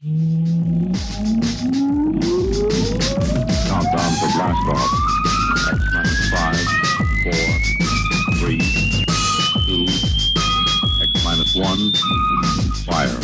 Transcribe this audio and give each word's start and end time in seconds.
Countdown 0.00 0.20
to 4.14 4.26
blast 4.30 4.62
off. 4.70 4.90
X 5.66 5.80
minus 5.92 6.22
five, 6.30 6.66
four, 7.24 7.46
three, 8.38 8.62
two, 9.66 9.86
X 11.02 11.10
minus 11.24 11.52
one, 11.56 11.90
fire. 12.86 13.18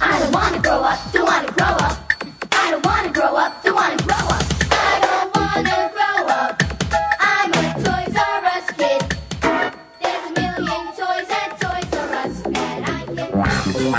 I 0.00 0.20
don't 0.20 0.32
wanna 0.32 0.60
grow 0.62 0.80
up, 0.84 1.12
don't 1.12 1.26
wanna 1.26 1.50
grow 1.50 1.66
up. 1.66 2.12
I 2.52 2.70
don't 2.70 2.86
wanna 2.86 3.10
grow 3.12 3.34
up, 3.34 3.60
don't 3.64 3.74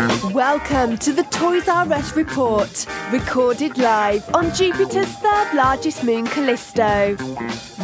Welcome 0.02 0.97
to 0.97 1.13
the 1.13 1.21
Toys 1.29 1.67
R 1.67 1.93
Us 1.93 2.15
report, 2.15 2.88
recorded 3.11 3.77
live 3.77 4.27
on 4.34 4.52
Jupiter's 4.52 5.07
third 5.07 5.53
largest 5.53 6.03
moon, 6.03 6.26
Callisto. 6.26 7.16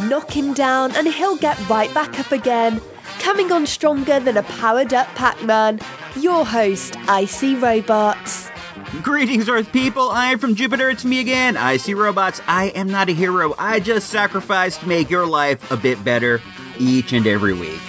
Knock 0.08 0.36
him 0.36 0.52
down 0.52 0.96
and 0.96 1.06
he'll 1.06 1.36
get 1.36 1.56
right 1.68 1.94
back 1.94 2.18
up 2.18 2.32
again, 2.32 2.80
coming 3.20 3.52
on 3.52 3.66
stronger 3.66 4.18
than 4.18 4.36
a 4.36 4.42
powered 4.42 4.92
up 4.92 5.06
Pac 5.14 5.40
Man. 5.44 5.78
Your 6.16 6.44
host, 6.44 6.96
Icy 7.08 7.54
Robots. 7.54 8.50
Greetings, 9.00 9.48
Earth 9.48 9.70
people. 9.70 10.10
I 10.10 10.32
am 10.32 10.40
from 10.40 10.56
Jupiter. 10.56 10.90
It's 10.90 11.04
me 11.04 11.20
again. 11.20 11.56
I 11.56 11.76
see 11.76 11.94
robots. 11.94 12.40
I 12.48 12.66
am 12.70 12.90
not 12.90 13.08
a 13.08 13.12
hero. 13.12 13.54
I 13.58 13.78
just 13.78 14.10
sacrifice 14.10 14.76
to 14.78 14.88
make 14.88 15.08
your 15.08 15.26
life 15.26 15.70
a 15.70 15.76
bit 15.76 16.02
better 16.02 16.40
each 16.80 17.12
and 17.12 17.28
every 17.28 17.54
week. 17.54 17.80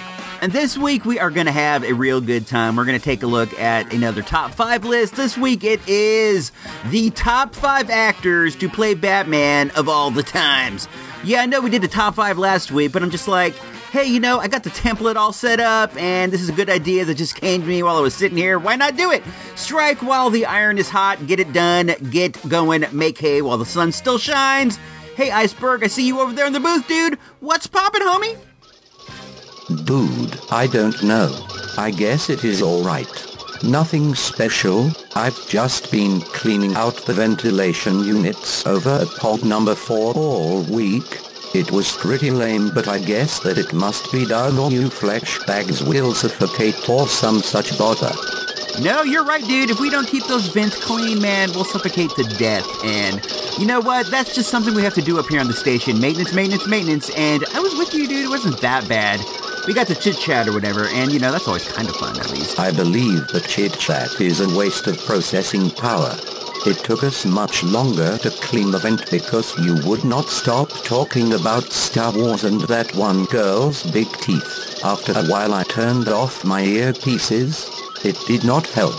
And 0.42 0.52
this 0.52 0.78
week 0.78 1.04
we 1.04 1.18
are 1.18 1.30
going 1.30 1.44
to 1.44 1.52
have 1.52 1.84
a 1.84 1.92
real 1.92 2.22
good 2.22 2.46
time. 2.46 2.74
We're 2.74 2.86
going 2.86 2.98
to 2.98 3.04
take 3.04 3.22
a 3.22 3.26
look 3.26 3.58
at 3.60 3.92
another 3.92 4.22
top 4.22 4.52
five 4.52 4.86
list. 4.86 5.14
This 5.14 5.36
week 5.36 5.64
it 5.64 5.86
is 5.86 6.50
the 6.86 7.10
top 7.10 7.54
five 7.54 7.90
actors 7.90 8.56
to 8.56 8.70
play 8.70 8.94
Batman 8.94 9.70
of 9.72 9.86
all 9.86 10.10
the 10.10 10.22
times. 10.22 10.88
Yeah, 11.24 11.42
I 11.42 11.46
know 11.46 11.60
we 11.60 11.68
did 11.68 11.82
the 11.82 11.88
top 11.88 12.14
five 12.14 12.38
last 12.38 12.72
week, 12.72 12.92
but 12.92 13.02
I'm 13.02 13.10
just 13.10 13.28
like, 13.28 13.54
hey, 13.92 14.06
you 14.06 14.18
know, 14.18 14.38
I 14.38 14.48
got 14.48 14.62
the 14.62 14.70
template 14.70 15.16
all 15.16 15.34
set 15.34 15.60
up, 15.60 15.94
and 15.96 16.32
this 16.32 16.40
is 16.40 16.48
a 16.48 16.52
good 16.52 16.70
idea 16.70 17.04
that 17.04 17.16
just 17.16 17.34
came 17.34 17.60
to 17.60 17.66
me 17.66 17.82
while 17.82 17.98
I 17.98 18.00
was 18.00 18.14
sitting 18.14 18.38
here. 18.38 18.58
Why 18.58 18.76
not 18.76 18.96
do 18.96 19.10
it? 19.10 19.22
Strike 19.56 20.00
while 20.00 20.30
the 20.30 20.46
iron 20.46 20.78
is 20.78 20.88
hot, 20.88 21.26
get 21.26 21.38
it 21.38 21.52
done, 21.52 21.92
get 22.08 22.48
going, 22.48 22.86
make 22.92 23.18
hay 23.18 23.42
while 23.42 23.58
the 23.58 23.66
sun 23.66 23.92
still 23.92 24.16
shines. 24.16 24.78
Hey, 25.16 25.30
Iceberg, 25.30 25.84
I 25.84 25.88
see 25.88 26.06
you 26.06 26.20
over 26.20 26.32
there 26.32 26.46
in 26.46 26.54
the 26.54 26.60
booth, 26.60 26.88
dude. 26.88 27.18
What's 27.40 27.66
poppin', 27.66 28.00
homie? 28.00 28.38
Dude, 29.70 30.40
I 30.50 30.66
don't 30.66 31.00
know. 31.04 31.46
I 31.78 31.92
guess 31.92 32.28
it 32.28 32.44
is 32.44 32.60
alright. 32.60 33.26
Nothing 33.62 34.16
special, 34.16 34.90
I've 35.14 35.48
just 35.48 35.92
been 35.92 36.20
cleaning 36.22 36.74
out 36.74 36.96
the 36.96 37.12
ventilation 37.12 38.00
units 38.00 38.66
over 38.66 38.90
at 38.90 39.08
pod 39.18 39.44
number 39.44 39.76
4 39.76 40.14
all 40.14 40.62
week. 40.62 41.20
It 41.54 41.70
was 41.70 41.96
pretty 41.96 42.32
lame 42.32 42.70
but 42.74 42.88
I 42.88 42.98
guess 42.98 43.38
that 43.40 43.58
it 43.58 43.72
must 43.72 44.10
be 44.10 44.26
done 44.26 44.58
or 44.58 44.72
you 44.72 44.90
flesh 44.90 45.38
bags 45.46 45.84
will 45.84 46.14
suffocate 46.14 46.88
or 46.88 47.06
some 47.06 47.40
such 47.40 47.78
bother. 47.78 48.12
No, 48.80 49.02
you're 49.02 49.24
right, 49.24 49.44
dude. 49.44 49.70
If 49.70 49.78
we 49.78 49.90
don't 49.90 50.08
keep 50.08 50.24
those 50.24 50.48
vents 50.48 50.82
clean, 50.82 51.20
man, 51.20 51.50
we'll 51.54 51.64
suffocate 51.64 52.10
to 52.10 52.24
death. 52.38 52.66
And 52.84 53.20
you 53.58 53.66
know 53.66 53.80
what? 53.80 54.10
That's 54.10 54.34
just 54.34 54.48
something 54.48 54.74
we 54.74 54.82
have 54.82 54.94
to 54.94 55.02
do 55.02 55.18
up 55.18 55.26
here 55.26 55.40
on 55.40 55.48
the 55.48 55.52
station. 55.52 56.00
Maintenance, 56.00 56.32
maintenance, 56.32 56.66
maintenance. 56.66 57.10
And 57.10 57.44
I 57.52 57.60
was 57.60 57.74
with 57.74 57.92
you, 57.92 58.08
dude. 58.08 58.24
It 58.24 58.28
wasn't 58.28 58.58
that 58.62 58.88
bad. 58.88 59.20
We 59.66 59.74
got 59.74 59.86
to 59.88 59.94
chit 59.94 60.18
chat 60.18 60.48
or 60.48 60.52
whatever, 60.52 60.86
and 60.86 61.12
you 61.12 61.18
know, 61.18 61.30
that's 61.30 61.46
always 61.46 61.70
kind 61.70 61.88
of 61.88 61.96
fun, 61.96 62.18
at 62.18 62.30
least. 62.30 62.58
I 62.58 62.70
believe 62.72 63.28
the 63.28 63.40
chit 63.40 63.78
chat 63.78 64.20
is 64.20 64.40
a 64.40 64.56
waste 64.56 64.86
of 64.86 64.98
processing 65.04 65.70
power. 65.70 66.16
It 66.66 66.78
took 66.84 67.04
us 67.04 67.24
much 67.24 67.62
longer 67.62 68.18
to 68.18 68.30
clean 68.30 68.70
the 68.70 68.78
vent 68.78 69.10
because 69.10 69.56
you 69.58 69.80
would 69.88 70.04
not 70.04 70.28
stop 70.28 70.70
talking 70.84 71.32
about 71.34 71.72
Star 71.72 72.12
Wars 72.12 72.44
and 72.44 72.60
that 72.62 72.94
one 72.94 73.24
girl's 73.26 73.82
big 73.90 74.08
teeth. 74.18 74.80
After 74.84 75.12
a 75.12 75.24
while 75.24 75.54
I 75.54 75.62
turned 75.64 76.08
off 76.08 76.44
my 76.44 76.62
earpieces. 76.62 77.68
It 78.02 78.18
did 78.26 78.44
not 78.44 78.66
help. 78.66 78.94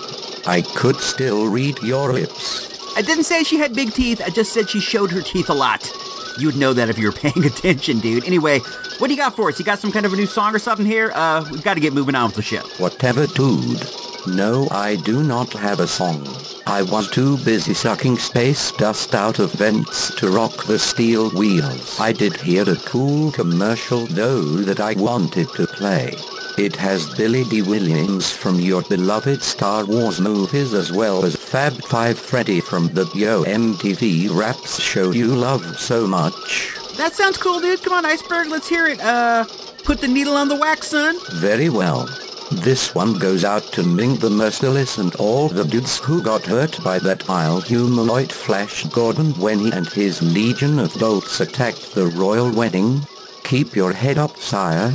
I 0.47 0.61
could 0.61 0.97
still 0.97 1.47
read 1.47 1.79
your 1.81 2.13
lips. 2.13 2.93
I 2.95 3.01
didn't 3.01 3.23
say 3.23 3.43
she 3.43 3.57
had 3.57 3.73
big 3.73 3.93
teeth, 3.93 4.21
I 4.23 4.29
just 4.29 4.53
said 4.53 4.69
she 4.69 4.79
showed 4.79 5.11
her 5.11 5.21
teeth 5.21 5.49
a 5.49 5.53
lot. 5.53 5.91
You 6.37 6.47
would 6.47 6.57
know 6.57 6.73
that 6.73 6.89
if 6.89 6.97
you 6.97 7.07
were 7.07 7.11
paying 7.23 7.45
attention, 7.45 7.99
dude. 7.99 8.25
Anyway, 8.25 8.59
what 8.99 9.07
do 9.07 9.13
you 9.13 9.17
got 9.19 9.35
for 9.35 9.49
us? 9.49 9.59
You 9.59 9.65
got 9.65 9.79
some 9.79 9.91
kind 9.91 10.05
of 10.05 10.13
a 10.13 10.15
new 10.15 10.25
song 10.25 10.55
or 10.55 10.59
something 10.59 10.85
here? 10.85 11.11
Uh, 11.13 11.45
we've 11.51 11.63
got 11.63 11.75
to 11.75 11.79
get 11.79 11.93
moving 11.93 12.15
on 12.15 12.27
with 12.27 12.35
the 12.35 12.41
show. 12.41 12.61
Whatever 12.77 13.27
dude. 13.27 13.83
No, 14.27 14.67
I 14.69 14.97
do 14.97 15.23
not 15.23 15.51
have 15.53 15.79
a 15.79 15.87
song. 15.87 16.27
I 16.67 16.83
was 16.83 17.09
too 17.09 17.37
busy 17.37 17.73
sucking 17.73 18.17
space 18.17 18.71
dust 18.73 19.15
out 19.15 19.39
of 19.39 19.51
vents 19.53 20.13
to 20.17 20.29
rock 20.29 20.65
the 20.65 20.77
steel 20.77 21.31
wheels. 21.31 21.99
I 21.99 22.11
did 22.13 22.37
hear 22.37 22.69
a 22.69 22.75
cool 22.75 23.31
commercial 23.31 24.05
though 24.05 24.41
that 24.41 24.79
I 24.79 24.93
wanted 24.93 25.49
to 25.55 25.65
play. 25.65 26.13
It 26.57 26.75
has 26.75 27.13
Billy 27.15 27.43
Dee 27.45 27.61
Williams 27.61 28.31
from 28.31 28.59
your 28.59 28.81
beloved 28.83 29.41
Star 29.41 29.85
Wars 29.85 30.19
movies 30.19 30.73
as 30.73 30.91
well 30.91 31.23
as 31.23 31.35
Fab 31.35 31.73
Five 31.85 32.19
Freddy 32.19 32.59
from 32.59 32.87
the 32.89 33.09
Yo 33.15 33.43
MTV 33.45 34.29
Raps 34.29 34.79
show 34.79 35.11
you 35.11 35.27
love 35.27 35.79
so 35.79 36.05
much. 36.05 36.77
That 36.97 37.13
sounds 37.13 37.37
cool, 37.37 37.59
dude. 37.59 37.81
Come 37.81 37.93
on, 37.93 38.05
Iceberg, 38.05 38.47
let's 38.47 38.67
hear 38.67 38.87
it. 38.87 38.99
Uh, 38.99 39.45
put 39.83 40.01
the 40.01 40.07
needle 40.07 40.35
on 40.35 40.49
the 40.49 40.55
wax, 40.55 40.87
son. 40.87 41.17
Very 41.33 41.69
well. 41.69 42.07
This 42.51 42.93
one 42.93 43.17
goes 43.17 43.45
out 43.45 43.63
to 43.73 43.83
Ming 43.83 44.17
the 44.17 44.29
Merciless 44.29 44.97
and 44.97 45.15
all 45.15 45.47
the 45.47 45.63
dudes 45.63 45.99
who 45.99 46.21
got 46.21 46.45
hurt 46.45 46.83
by 46.83 46.99
that 46.99 47.23
vile 47.23 47.61
humanoid 47.61 48.31
Flash 48.31 48.83
Gordon 48.87 49.31
when 49.39 49.59
he 49.59 49.71
and 49.71 49.87
his 49.87 50.21
legion 50.21 50.77
of 50.79 50.93
bolts 50.99 51.39
attacked 51.39 51.95
the 51.95 52.07
royal 52.07 52.51
wedding. 52.51 53.01
Keep 53.43 53.75
your 53.75 53.93
head 53.93 54.17
up, 54.17 54.37
sire. 54.37 54.93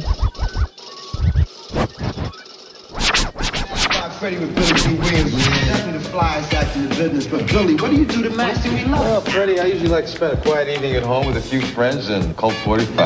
Freddie 4.19 4.38
with 4.38 4.54
Billy 4.54 4.72
Dee 4.72 4.94
Williams. 4.99 5.34
Nothing 5.69 5.93
to 5.93 6.00
fly 6.00 6.38
us 6.38 6.54
out 6.54 6.72
to 6.72 6.81
the 6.81 6.88
business. 6.88 7.27
But 7.27 7.47
Billy, 7.49 7.75
what 7.75 7.91
do 7.91 7.97
you 7.97 8.06
do 8.06 8.22
to 8.22 8.31
Master 8.31 8.71
We 8.71 8.84
Well, 8.84 9.21
Freddie, 9.21 9.60
I 9.60 9.66
usually 9.66 9.91
like 9.91 10.06
to 10.06 10.10
spend 10.10 10.38
a 10.38 10.41
quiet 10.41 10.69
evening 10.69 10.94
at 10.94 11.03
home 11.03 11.27
with 11.27 11.37
a 11.37 11.41
few 11.41 11.60
friends 11.60 12.09
and 12.09 12.34
Colt 12.37 12.54
45. 12.65 12.97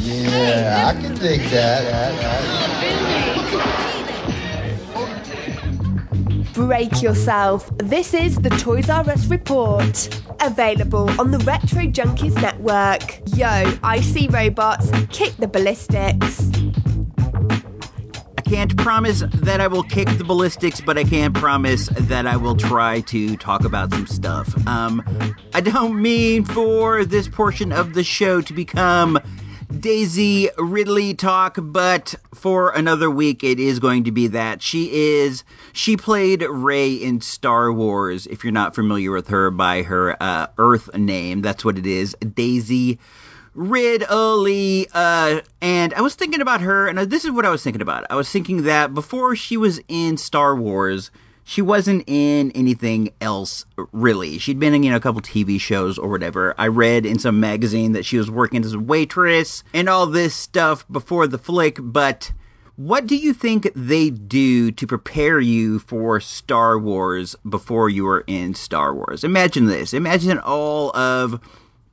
Yeah, 0.00 0.90
I 0.94 1.00
can 1.00 1.14
dig 1.16 1.40
that. 1.50 2.88
Break 6.54 7.02
yourself. 7.02 7.70
This 7.76 8.14
is 8.14 8.36
the 8.36 8.50
Toys 8.50 8.88
R 8.88 9.08
Us 9.10 9.26
report. 9.26 10.08
Available 10.40 11.10
on 11.20 11.30
the 11.30 11.38
Retro 11.40 11.82
Junkies 11.82 12.40
network. 12.40 13.20
Yo, 13.36 13.78
Icy 13.82 14.28
Robots, 14.28 14.90
kick 15.10 15.36
the 15.36 15.46
ballistics. 15.46 16.57
Can't 18.48 18.74
promise 18.78 19.22
that 19.34 19.60
I 19.60 19.66
will 19.66 19.82
kick 19.82 20.08
the 20.16 20.24
ballistics, 20.24 20.80
but 20.80 20.96
I 20.96 21.04
can 21.04 21.34
promise 21.34 21.88
that 21.88 22.26
I 22.26 22.36
will 22.38 22.56
try 22.56 23.02
to 23.02 23.36
talk 23.36 23.64
about 23.64 23.90
some 23.92 24.06
stuff. 24.06 24.66
Um, 24.66 25.02
I 25.52 25.60
don't 25.60 26.00
mean 26.00 26.44
for 26.44 27.04
this 27.04 27.28
portion 27.28 27.72
of 27.72 27.92
the 27.92 28.02
show 28.02 28.40
to 28.40 28.52
become 28.54 29.18
Daisy 29.78 30.48
Ridley 30.56 31.12
talk, 31.12 31.58
but 31.60 32.14
for 32.32 32.70
another 32.70 33.10
week 33.10 33.44
it 33.44 33.60
is 33.60 33.80
going 33.80 34.04
to 34.04 34.12
be 34.12 34.26
that. 34.28 34.62
She 34.62 34.92
is, 34.92 35.44
she 35.74 35.98
played 35.98 36.42
Rey 36.42 36.94
in 36.94 37.20
Star 37.20 37.70
Wars, 37.70 38.26
if 38.26 38.44
you're 38.44 38.52
not 38.52 38.74
familiar 38.74 39.10
with 39.10 39.28
her 39.28 39.50
by 39.50 39.82
her 39.82 40.20
uh, 40.22 40.46
Earth 40.56 40.92
name. 40.96 41.42
That's 41.42 41.66
what 41.66 41.76
it 41.76 41.86
is, 41.86 42.14
Daisy 42.14 42.98
Ridley. 43.58 44.86
Uh, 44.94 45.40
and 45.60 45.92
I 45.94 46.00
was 46.00 46.14
thinking 46.14 46.40
about 46.40 46.60
her, 46.60 46.86
and 46.86 46.98
this 46.98 47.24
is 47.24 47.32
what 47.32 47.44
I 47.44 47.50
was 47.50 47.62
thinking 47.62 47.82
about. 47.82 48.06
I 48.08 48.14
was 48.14 48.30
thinking 48.30 48.62
that 48.62 48.94
before 48.94 49.34
she 49.34 49.56
was 49.56 49.80
in 49.88 50.16
Star 50.16 50.54
Wars, 50.54 51.10
she 51.42 51.60
wasn't 51.60 52.04
in 52.06 52.52
anything 52.52 53.12
else 53.20 53.66
really. 53.90 54.38
She'd 54.38 54.60
been 54.60 54.74
in 54.74 54.82
you 54.84 54.90
know 54.90 54.96
a 54.96 55.00
couple 55.00 55.20
TV 55.20 55.60
shows 55.60 55.98
or 55.98 56.08
whatever. 56.08 56.54
I 56.56 56.68
read 56.68 57.04
in 57.04 57.18
some 57.18 57.40
magazine 57.40 57.92
that 57.92 58.04
she 58.04 58.16
was 58.16 58.30
working 58.30 58.64
as 58.64 58.74
a 58.74 58.78
waitress 58.78 59.64
and 59.74 59.88
all 59.88 60.06
this 60.06 60.34
stuff 60.34 60.86
before 60.88 61.26
the 61.26 61.38
flick, 61.38 61.78
but 61.80 62.32
what 62.76 63.08
do 63.08 63.16
you 63.16 63.32
think 63.32 63.72
they 63.74 64.08
do 64.08 64.70
to 64.70 64.86
prepare 64.86 65.40
you 65.40 65.80
for 65.80 66.20
Star 66.20 66.78
Wars 66.78 67.34
before 67.48 67.90
you 67.90 68.06
are 68.06 68.22
in 68.28 68.54
Star 68.54 68.94
Wars? 68.94 69.24
Imagine 69.24 69.66
this. 69.66 69.92
Imagine 69.92 70.38
all 70.38 70.96
of 70.96 71.40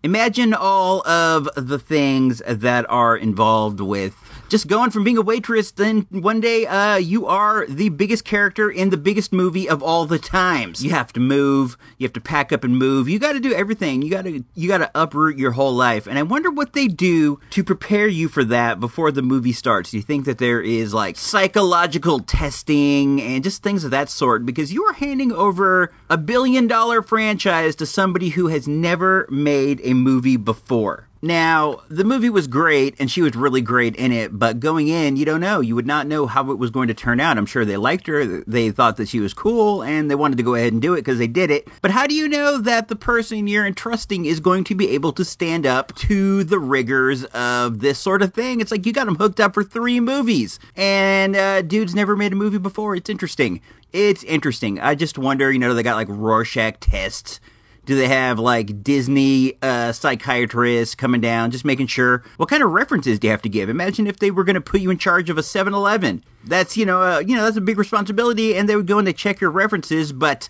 Imagine 0.06 0.54
all 0.54 1.02
of 1.08 1.50
the 1.56 1.80
things 1.80 2.40
that 2.48 2.88
are 2.92 3.18
involved 3.18 3.80
with 3.80 4.16
just 4.50 4.68
going 4.68 4.92
from 4.92 5.04
being 5.04 5.18
a 5.18 5.22
waitress, 5.22 5.72
then 5.72 6.08
one 6.10 6.40
day 6.40 6.66
uh, 6.66 6.98
you 6.98 7.26
are 7.26 7.66
the 7.68 7.90
biggest 7.90 8.26
character 8.26 8.70
in 8.70 8.90
the 8.90 8.98
biggest 8.98 9.34
movie 9.34 9.68
of 9.68 9.82
all 9.82 10.06
the 10.06 10.20
times. 10.20 10.84
You 10.84 10.92
have 10.92 11.12
to 11.14 11.20
move, 11.20 11.78
you 11.98 12.06
have 12.06 12.14
to 12.14 12.22
pack 12.22 12.52
up 12.52 12.64
and 12.64 12.78
move. 12.78 13.10
You 13.10 13.20
got 13.20 13.34
to 13.34 13.40
do 13.40 13.54
everything. 13.54 14.02
You 14.02 14.12
got 14.12 14.26
to 14.26 14.44
you 14.54 14.68
got 14.68 14.80
to 14.80 14.92
uproot 14.94 15.38
your 15.38 15.52
whole 15.52 15.74
life. 15.74 16.08
And 16.08 16.20
I 16.20 16.24
wonder 16.24 16.52
what 16.52 16.74
they 16.74 16.88
do 16.88 17.40
to 17.52 17.64
prepare 17.64 18.08
you 18.08 18.28
for 18.28 18.44
that 18.46 18.80
before 18.80 19.12
the 19.12 19.22
movie 19.22 19.54
starts. 19.54 19.92
Do 19.92 19.98
you 19.98 20.04
think 20.04 20.26
that 20.26 20.38
there 20.38 20.62
is 20.62 20.94
like 20.94 21.18
psychological 21.18 22.20
testing 22.20 23.22
and 23.22 23.44
just 23.44 23.64
things 23.64 23.84
of 23.84 23.92
that 23.92 24.10
sort? 24.10 24.46
Because 24.46 24.72
you 24.72 24.84
are 24.86 24.94
handing 24.94 25.32
over 25.32 25.92
a 26.10 26.18
billion 26.18 26.68
dollar 26.68 27.02
franchise 27.02 27.76
to 27.78 27.86
somebody 27.86 28.30
who 28.30 28.48
has 28.48 28.68
never 28.68 29.28
made 29.30 29.82
a 29.84 29.94
movie 29.94 30.38
before. 30.38 31.08
Now, 31.26 31.82
the 31.90 32.04
movie 32.04 32.30
was 32.30 32.46
great 32.46 32.94
and 33.00 33.10
she 33.10 33.24
was 33.24 33.36
really 33.36 33.60
great 33.60 33.96
in 33.96 34.12
it, 34.12 34.38
but 34.38 34.60
going 34.60 34.90
in, 34.90 35.16
you 35.16 35.26
don't 35.26 35.40
know. 35.40 35.60
You 35.60 35.74
would 35.74 35.88
not 35.88 36.06
know 36.06 36.28
how 36.28 36.52
it 36.52 36.60
was 36.60 36.70
going 36.70 36.88
to 36.88 36.94
turn 36.94 37.20
out. 37.20 37.40
I'm 37.40 37.48
sure 37.48 37.66
they 37.66 37.78
liked 37.78 38.06
her, 38.06 38.44
they 38.44 38.70
thought 38.70 38.98
that 38.98 39.08
she 39.08 39.20
was 39.20 39.34
cool, 39.34 39.82
and 39.82 40.12
they 40.12 40.14
wanted 40.14 40.38
to 40.38 40.44
go 40.44 40.54
ahead 40.54 40.72
and 40.72 40.80
do 40.80 40.94
it 40.94 40.98
because 40.98 41.18
they 41.18 41.26
did 41.26 41.50
it. 41.50 41.68
But 41.82 41.90
how 41.90 42.06
do 42.06 42.14
you 42.14 42.30
know 42.30 42.60
that 42.60 42.90
the 42.90 42.96
person 42.96 43.48
you're 43.48 43.66
entrusting 43.66 44.26
is 44.26 44.40
going 44.40 44.66
to 44.66 44.76
be 44.76 44.92
able 44.92 45.14
to 45.14 45.26
stand 45.26 45.66
up 45.66 45.96
to 45.96 46.44
the 46.44 46.60
rigors 46.60 47.24
of 47.26 47.80
this 47.80 47.98
sort 47.98 48.22
of 48.22 48.32
thing? 48.32 48.62
It's 48.62 48.70
like 48.70 48.86
you 48.86 48.94
got 48.94 49.06
them 49.06 49.16
hooked 49.16 49.40
up 49.40 49.56
for 49.56 49.64
three 49.64 50.00
movies, 50.00 50.60
and 50.76 51.36
uh, 51.36 51.64
dude's 51.64 51.96
never 51.96 52.16
made 52.16 52.34
a 52.34 52.36
movie 52.36 52.60
before. 52.60 52.96
It's 52.96 53.10
interesting. 53.10 53.62
It's 53.92 54.24
interesting. 54.26 54.80
I 54.80 54.94
just 54.94 55.18
wonder, 55.18 55.52
you 55.52 55.58
know, 55.58 55.74
they 55.74 55.82
got 55.82 55.96
like 55.96 56.08
Rorschach 56.08 56.80
tests 56.80 57.40
do 57.86 57.96
they 57.96 58.08
have 58.08 58.40
like 58.40 58.84
Disney 58.84 59.54
uh, 59.62 59.92
psychiatrists 59.92 60.96
coming 60.96 61.22
down, 61.22 61.52
just 61.52 61.66
making 61.66 61.88
sure? 61.88 62.24
What 62.38 62.50
kind 62.50 62.64
of 62.64 62.72
references 62.72 63.20
do 63.20 63.28
you 63.28 63.32
have 63.32 63.42
to 63.44 63.50
give? 63.50 63.70
Imagine 63.70 64.08
if 64.08 64.20
they 64.20 64.32
were 64.32 64.44
going 64.44 64.56
to 64.56 64.62
put 64.62 64.82
you 64.82 64.90
in 64.90 64.98
charge 64.98 65.30
of 65.30 65.38
a 65.38 65.42
7-Eleven. 65.42 66.24
That's 66.44 66.76
you 66.78 66.86
know, 66.86 67.02
uh, 67.02 67.20
you 67.20 67.36
know, 67.36 67.44
that's 67.44 67.58
a 67.58 67.62
big 67.62 67.78
responsibility, 67.78 68.56
and 68.56 68.68
they 68.68 68.76
would 68.76 68.88
go 68.88 69.00
in 69.00 69.06
to 69.06 69.14
check 69.14 69.40
your 69.40 69.52
references, 69.52 70.12
but 70.12 70.50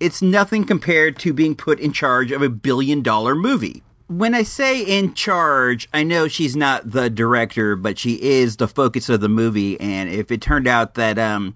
it's 0.00 0.22
nothing 0.22 0.64
compared 0.64 1.18
to 1.18 1.32
being 1.32 1.54
put 1.54 1.78
in 1.78 1.92
charge 1.92 2.32
of 2.32 2.42
a 2.42 2.48
billion 2.48 3.02
dollar 3.02 3.34
movie. 3.34 3.82
When 4.08 4.34
I 4.34 4.42
say 4.42 4.82
in 4.82 5.14
charge, 5.14 5.88
I 5.94 6.02
know 6.02 6.26
she's 6.26 6.56
not 6.56 6.90
the 6.90 7.08
director, 7.08 7.76
but 7.76 7.96
she 7.96 8.20
is 8.20 8.56
the 8.56 8.66
focus 8.66 9.08
of 9.08 9.20
the 9.20 9.28
movie. 9.28 9.78
And 9.78 10.10
if 10.10 10.32
it 10.32 10.40
turned 10.40 10.66
out 10.66 10.94
that 10.94 11.16
um, 11.16 11.54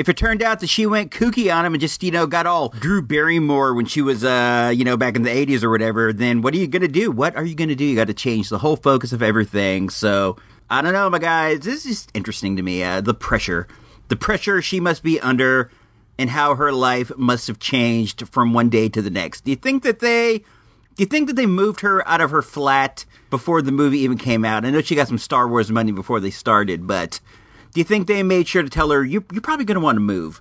if 0.00 0.08
it 0.08 0.16
turned 0.16 0.42
out 0.42 0.60
that 0.60 0.68
she 0.68 0.86
went 0.86 1.10
kooky 1.10 1.54
on 1.54 1.66
him 1.66 1.74
and 1.74 1.80
just, 1.80 2.02
you 2.02 2.10
know, 2.10 2.26
got 2.26 2.46
all 2.46 2.70
Drew 2.70 3.02
Barrymore 3.02 3.74
when 3.74 3.84
she 3.84 4.00
was, 4.00 4.24
uh, 4.24 4.72
you 4.74 4.82
know, 4.82 4.96
back 4.96 5.14
in 5.14 5.24
the 5.24 5.28
80s 5.28 5.62
or 5.62 5.68
whatever, 5.68 6.10
then 6.10 6.40
what 6.40 6.54
are 6.54 6.56
you 6.56 6.68
going 6.68 6.80
to 6.80 6.88
do? 6.88 7.10
What 7.10 7.36
are 7.36 7.44
you 7.44 7.54
going 7.54 7.68
to 7.68 7.74
do? 7.74 7.84
You 7.84 7.96
got 7.96 8.06
to 8.06 8.14
change 8.14 8.48
the 8.48 8.56
whole 8.56 8.76
focus 8.76 9.12
of 9.12 9.22
everything. 9.22 9.90
So, 9.90 10.38
I 10.70 10.80
don't 10.80 10.94
know, 10.94 11.10
my 11.10 11.18
guys. 11.18 11.60
This 11.60 11.84
is 11.84 12.08
interesting 12.14 12.56
to 12.56 12.62
me. 12.62 12.82
Uh, 12.82 13.02
the 13.02 13.12
pressure. 13.12 13.68
The 14.08 14.16
pressure 14.16 14.62
she 14.62 14.80
must 14.80 15.02
be 15.02 15.20
under 15.20 15.70
and 16.18 16.30
how 16.30 16.54
her 16.54 16.72
life 16.72 17.12
must 17.18 17.46
have 17.48 17.58
changed 17.58 18.26
from 18.26 18.54
one 18.54 18.70
day 18.70 18.88
to 18.88 19.02
the 19.02 19.10
next. 19.10 19.44
Do 19.44 19.50
you 19.50 19.56
think 19.58 19.82
that 19.82 19.98
they. 19.98 20.38
Do 20.38 21.02
you 21.02 21.06
think 21.06 21.26
that 21.26 21.36
they 21.36 21.44
moved 21.44 21.80
her 21.80 22.08
out 22.08 22.22
of 22.22 22.30
her 22.30 22.40
flat 22.40 23.04
before 23.28 23.60
the 23.60 23.70
movie 23.70 23.98
even 23.98 24.16
came 24.16 24.46
out? 24.46 24.64
I 24.64 24.70
know 24.70 24.80
she 24.80 24.94
got 24.94 25.08
some 25.08 25.18
Star 25.18 25.46
Wars 25.46 25.70
money 25.70 25.92
before 25.92 26.20
they 26.20 26.30
started, 26.30 26.86
but 26.86 27.20
do 27.72 27.80
you 27.80 27.84
think 27.84 28.06
they 28.06 28.22
made 28.22 28.48
sure 28.48 28.62
to 28.62 28.68
tell 28.68 28.90
her 28.90 29.04
you, 29.04 29.24
you're 29.32 29.42
probably 29.42 29.64
going 29.64 29.76
to 29.76 29.80
want 29.80 29.96
to 29.96 30.00
move? 30.00 30.40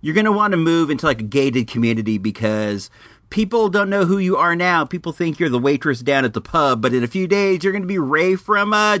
You're 0.00 0.14
going 0.14 0.24
to 0.24 0.32
want 0.32 0.52
to 0.52 0.56
move 0.56 0.90
into 0.90 1.06
like 1.06 1.20
a 1.20 1.24
gated 1.24 1.68
community 1.68 2.16
because 2.16 2.90
people 3.28 3.68
don't 3.68 3.90
know 3.90 4.04
who 4.04 4.18
you 4.18 4.36
are 4.36 4.56
now. 4.56 4.84
People 4.84 5.12
think 5.12 5.38
you're 5.38 5.48
the 5.48 5.58
waitress 5.58 6.00
down 6.00 6.24
at 6.24 6.32
the 6.32 6.40
pub, 6.40 6.80
but 6.80 6.94
in 6.94 7.04
a 7.04 7.08
few 7.08 7.26
days 7.26 7.62
you're 7.62 7.72
going 7.72 7.82
to 7.82 7.88
be 7.88 7.98
Rey 7.98 8.34
from 8.34 8.72
uh, 8.72 8.98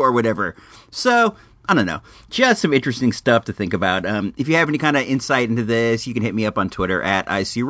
or 0.00 0.12
whatever. 0.12 0.56
So 0.90 1.36
I 1.68 1.74
don't 1.74 1.86
know. 1.86 2.00
Just 2.28 2.62
some 2.62 2.72
interesting 2.72 3.12
stuff 3.12 3.44
to 3.44 3.52
think 3.52 3.72
about. 3.72 4.04
Um, 4.04 4.34
if 4.36 4.48
you 4.48 4.56
have 4.56 4.68
any 4.68 4.78
kind 4.78 4.96
of 4.96 5.04
insight 5.04 5.48
into 5.48 5.62
this, 5.62 6.06
you 6.06 6.14
can 6.14 6.22
hit 6.22 6.34
me 6.34 6.44
up 6.44 6.58
on 6.58 6.70
Twitter 6.70 7.02
at 7.02 7.26
IC 7.30 7.62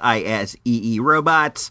I 0.00 0.20
S 0.20 0.54
E 0.64 0.94
E 0.94 1.00
Robots. 1.00 1.70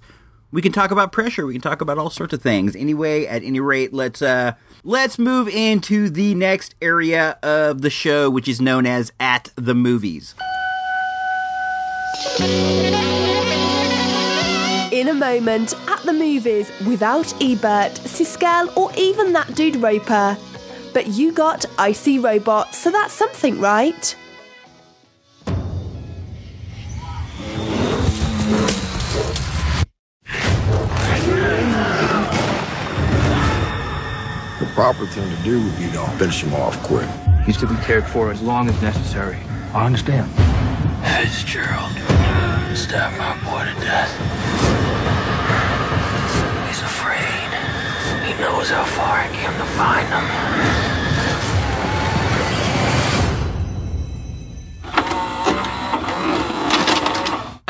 We 0.54 0.62
can 0.62 0.74
talk 0.74 0.92
about 0.92 1.14
pressure. 1.14 1.46
We 1.46 1.54
can 1.54 1.62
talk 1.62 1.80
about 1.80 1.98
all 1.98 2.10
sorts 2.10 2.34
of 2.34 2.42
things. 2.42 2.76
Anyway, 2.76 3.26
at 3.26 3.42
any 3.44 3.62
rate, 3.62 3.94
let's 3.94 4.22
uh, 4.22 4.54
let's 4.84 5.18
move 5.18 5.48
into 5.48 6.10
the 6.10 6.36
next 6.36 6.76
area 6.82 7.38
of 7.42 7.82
the 7.82 7.90
show, 7.90 8.30
which 8.30 8.50
is 8.50 8.60
known 8.60 8.86
as 8.86 9.14
At 9.20 9.50
the 9.56 9.74
Movies. 9.74 10.36
In 14.92 15.08
a 15.08 15.14
moment, 15.14 15.74
at 15.88 16.04
the 16.04 16.14
movies, 16.14 16.70
without 16.86 17.34
Ebert, 17.42 17.94
Siskel, 18.04 18.76
or 18.76 18.92
even 18.98 19.32
that 19.32 19.56
dude 19.56 19.78
Roeper. 19.78 20.38
But 20.94 21.08
you 21.08 21.32
got 21.32 21.66
Icy 21.80 22.20
Robot, 22.20 22.76
so 22.76 22.92
that's 22.92 23.14
something, 23.14 23.58
right? 23.62 24.16
Proper 34.74 35.06
thing 35.06 35.30
to 35.30 35.44
do 35.44 35.62
would 35.64 35.78
be 35.78 35.90
to 35.92 36.06
finish 36.18 36.44
him 36.44 36.54
off 36.54 36.82
quick. 36.84 37.08
He's 37.46 37.58
to 37.58 37.68
be 37.68 37.76
cared 37.78 38.06
for 38.06 38.32
as 38.32 38.42
long 38.42 38.70
as 38.70 38.82
necessary. 38.82 39.38
I 39.74 39.86
understand. 39.86 40.32
Fitzgerald 41.04 41.92
stabbed 42.76 43.18
my 43.18 43.36
boy 43.44 43.66
to 43.66 43.80
death. 43.82 44.12
He's 46.68 46.82
afraid. 46.82 47.52
He 48.26 48.40
knows 48.42 48.70
how 48.70 48.86
far 48.86 49.20
I 49.20 49.28
came 49.34 49.54
to 49.58 49.66
find 49.76 50.08
him. 50.08 50.81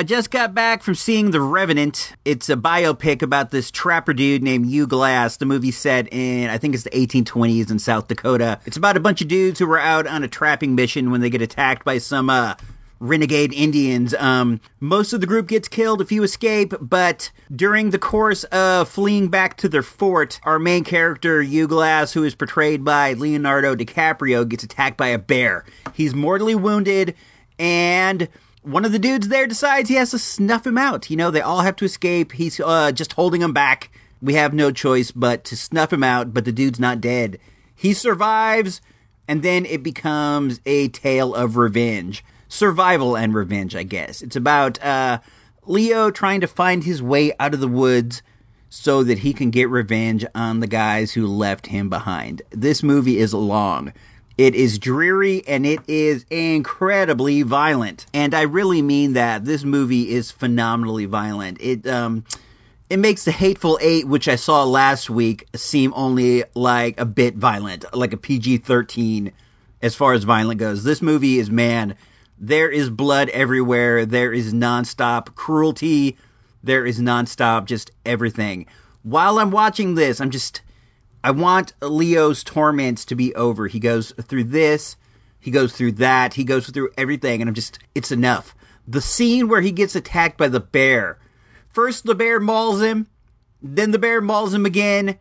I 0.02 0.04
just 0.04 0.32
got 0.32 0.56
back 0.56 0.82
from 0.82 0.96
seeing 0.96 1.30
The 1.30 1.40
Revenant. 1.40 2.16
It's 2.26 2.50
a 2.50 2.56
biopic 2.56 3.22
about 3.22 3.52
this 3.52 3.70
trapper 3.70 4.14
dude 4.14 4.42
named 4.42 4.66
Hugh 4.66 4.88
Glass. 4.88 5.38
The 5.38 5.46
movie 5.46 5.70
set 5.70 6.12
in, 6.12 6.50
I 6.50 6.58
think 6.58 6.74
it's 6.74 6.86
the 6.86 6.90
1820s 6.90 7.70
in 7.70 7.78
South 7.78 8.08
Dakota. 8.08 8.60
It's 8.66 8.78
about 8.78 8.98
a 8.98 9.00
bunch 9.00 9.22
of 9.22 9.28
dudes 9.28 9.60
who 9.60 9.68
were 9.68 9.78
out 9.78 10.08
on 10.08 10.24
a 10.24 10.28
trapping 10.28 10.74
mission 10.74 11.12
when 11.12 11.22
they 11.22 11.30
get 11.30 11.44
attacked 11.44 11.86
by 11.86 12.00
some, 12.00 12.32
uh, 12.32 12.56
renegade 13.00 13.54
Indians. 13.54 14.16
Um, 14.16 14.60
most 14.80 15.14
of 15.14 15.22
the 15.22 15.28
group 15.28 15.48
gets 15.48 15.68
killed, 15.68 16.02
a 16.02 16.06
few 16.06 16.24
escape, 16.24 16.74
but 16.82 17.30
during 17.56 17.92
the 17.92 18.00
course 18.00 18.44
of 18.46 18.90
fleeing 18.90 19.28
back 19.28 19.56
to 19.58 19.70
their 19.70 19.84
fort, 19.84 20.40
our 20.42 20.58
main 20.58 20.84
character, 20.84 21.44
Hugh 21.44 21.68
Glass, 21.68 22.14
who 22.14 22.24
is 22.24 22.34
portrayed 22.34 22.84
by 22.84 23.14
Leonardo 23.14 23.76
DiCaprio, 23.76 24.50
gets 24.50 24.64
attacked 24.64 24.98
by 24.98 25.10
a 25.10 25.20
bear. 25.20 25.64
He's 25.94 26.16
mortally 26.16 26.56
wounded, 26.56 27.14
and 27.60 28.28
one 28.64 28.86
of 28.86 28.92
the 28.92 29.00
dudes 29.00 29.28
there 29.28 29.48
decides 29.48 29.90
he 29.90 29.96
has 29.96 30.12
to 30.12 30.20
snuff 30.20 30.68
him 30.68 30.78
out. 30.78 31.10
You 31.10 31.18
know, 31.18 31.32
they 31.32 31.42
all 31.42 31.62
have 31.62 31.76
to 31.78 31.86
escape. 31.86 32.34
He's 32.34 32.60
uh, 32.60 32.92
just 32.92 33.14
holding 33.14 33.42
him 33.42 33.54
back. 33.54 33.92
We 34.22 34.36
have 34.36 34.54
no 34.54 34.72
choice 34.72 35.12
but 35.12 35.44
to 35.46 35.58
snuff 35.58 35.92
him 35.92 36.04
out, 36.04 36.34
but 36.34 36.46
the 36.46 36.52
dude's 36.52 36.80
not 36.80 37.02
dead. 37.02 37.40
He 37.74 37.94
survives, 37.94 38.82
and 39.28 39.42
then 39.42 39.66
it 39.66 39.82
becomes 39.82 40.62
a 40.66 40.90
tale 40.90 41.34
of 41.34 41.58
revenge. 41.58 42.24
Survival 42.48 43.18
and 43.18 43.34
revenge, 43.34 43.76
I 43.76 43.84
guess. 43.84 44.22
It's 44.22 44.36
about 44.36 44.82
uh, 44.84 45.20
Leo 45.66 46.12
trying 46.12 46.42
to 46.42 46.48
find 46.48 46.84
his 46.84 47.02
way 47.02 47.34
out 47.40 47.56
of 47.56 47.60
the 47.60 47.68
woods 47.68 48.22
so 48.70 49.04
that 49.04 49.20
he 49.20 49.34
can 49.34 49.50
get 49.50 49.70
revenge 49.70 50.26
on 50.36 50.60
the 50.60 50.68
guys 50.68 51.14
who 51.14 51.26
left 51.26 51.68
him 51.68 51.90
behind. 51.90 52.42
This 52.52 52.84
movie 52.84 53.18
is 53.18 53.34
long. 53.34 53.92
It 54.38 54.56
is 54.56 54.80
dreary 54.80 55.44
and 55.48 55.66
it 55.66 55.80
is 55.88 56.26
incredibly 56.30 57.42
violent. 57.42 58.06
And 58.14 58.34
I 58.34 58.42
really 58.42 58.82
mean 58.82 59.14
that. 59.14 59.46
This 59.46 59.64
movie 59.64 60.12
is 60.12 60.32
phenomenally 60.32 61.06
violent. 61.06 61.58
It 61.62 61.88
um 61.88 62.26
it 62.90 63.00
makes 63.00 63.24
the 63.24 63.32
Hateful 63.32 63.80
Eight, 63.82 64.06
which 64.06 64.28
I 64.28 64.36
saw 64.36 64.66
last 64.66 65.10
week, 65.10 65.48
seem 65.56 65.94
only 65.96 66.44
like 66.56 67.00
a 67.00 67.06
bit 67.06 67.36
violent, 67.36 67.86
like 67.96 68.12
a 68.12 68.18
PG 68.18 68.58
13 68.58 69.32
as 69.82 69.96
far 69.96 70.12
as 70.12 70.26
violent 70.26 70.60
goes. 70.60 70.84
This 70.84 71.02
movie 71.02 71.40
is, 71.40 71.50
man, 71.50 71.96
there 72.38 72.70
is 72.70 72.90
blood 72.90 73.30
everywhere. 73.30 74.06
There 74.06 74.34
is 74.34 74.54
nonstop 74.54 75.36
cruelty. 75.36 76.18
There 76.62 76.86
is 76.86 77.00
nonstop 77.00 77.66
just 77.66 77.92
everything. 78.06 78.66
While 79.04 79.40
I'm 79.40 79.52
watching 79.52 79.96
this, 79.96 80.20
I'm 80.20 80.30
just, 80.30 80.62
I 81.24 81.32
want 81.32 81.74
Leo's 81.82 82.44
torments 82.44 83.06
to 83.06 83.16
be 83.16 83.34
over. 83.36 83.68
He 83.68 83.80
goes 83.80 84.12
through 84.12 84.46
this, 84.46 84.96
he 85.40 85.52
goes 85.52 85.74
through 85.74 85.94
that, 85.94 86.36
he 86.36 86.44
goes 86.44 86.70
through 86.70 86.92
everything, 86.98 87.42
and 87.42 87.50
I'm 87.50 87.56
just, 87.56 87.80
it's 87.94 88.12
enough. 88.12 88.56
The 88.88 89.02
scene 89.02 89.48
where 89.48 89.62
he 89.62 89.72
gets 89.72 89.96
attacked 89.96 90.38
by 90.38 90.48
the 90.48 90.60
bear. 90.60 91.20
First, 91.70 92.06
the 92.06 92.16
bear 92.16 92.40
mauls 92.40 92.82
him, 92.82 93.08
then 93.62 93.92
the 93.92 94.00
bear 94.00 94.22
mauls 94.22 94.54
him 94.54 94.66
again, 94.66 95.20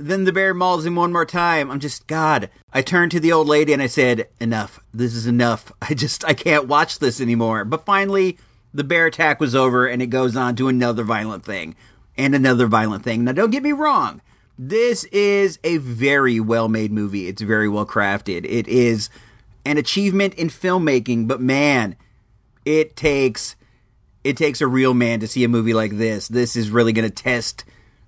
then 0.00 0.24
the 0.24 0.32
bear 0.32 0.54
mauls 0.54 0.86
him 0.86 0.96
one 0.96 1.12
more 1.12 1.26
time. 1.26 1.70
I'm 1.70 1.78
just, 1.78 2.06
God. 2.06 2.48
I 2.72 2.80
turned 2.80 3.10
to 3.12 3.20
the 3.20 3.32
old 3.32 3.46
lady 3.46 3.74
and 3.74 3.82
I 3.82 3.86
said, 3.86 4.28
Enough. 4.40 4.80
This 4.94 5.14
is 5.14 5.26
enough. 5.26 5.70
I 5.82 5.92
just, 5.92 6.24
I 6.24 6.32
can't 6.32 6.66
watch 6.66 6.98
this 6.98 7.20
anymore. 7.20 7.66
But 7.66 7.84
finally, 7.84 8.38
the 8.72 8.84
bear 8.84 9.06
attack 9.06 9.40
was 9.40 9.54
over 9.54 9.86
and 9.86 10.00
it 10.00 10.06
goes 10.06 10.36
on 10.36 10.56
to 10.56 10.68
another 10.68 11.04
violent 11.04 11.44
thing 11.44 11.76
and 12.16 12.34
another 12.34 12.66
violent 12.66 13.04
thing. 13.04 13.24
Now, 13.24 13.32
don't 13.32 13.50
get 13.50 13.62
me 13.62 13.72
wrong. 13.72 14.22
This 14.62 15.04
is 15.04 15.58
a 15.64 15.78
very 15.78 16.38
well 16.38 16.68
made 16.68 16.92
movie. 16.92 17.28
It's 17.28 17.40
very 17.40 17.66
well 17.66 17.86
crafted. 17.86 18.44
It 18.44 18.68
is 18.68 19.08
an 19.64 19.78
achievement 19.78 20.34
in 20.34 20.48
filmmaking, 20.48 21.26
but 21.26 21.40
man, 21.40 21.96
it 22.66 22.94
takes 22.94 23.56
it 24.22 24.36
takes 24.36 24.60
a 24.60 24.66
real 24.66 24.92
man 24.92 25.20
to 25.20 25.26
see 25.26 25.44
a 25.44 25.48
movie 25.48 25.72
like 25.72 25.92
this. 25.92 26.28
This 26.28 26.56
is 26.56 26.70
really 26.70 26.92
going 26.92 27.08
to 27.08 27.14
test 27.14 27.64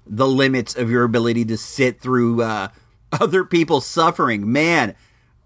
the 0.07 0.27
limits 0.27 0.77
of 0.77 0.91
your 0.91 1.05
ability 1.05 1.47
to 1.47 1.57
sit 1.57 2.03
through 2.03 2.43
uh, 2.43 2.69
other 3.19 3.45
people's 3.45 3.87
suffering. 3.87 4.53
Man, 4.53 4.95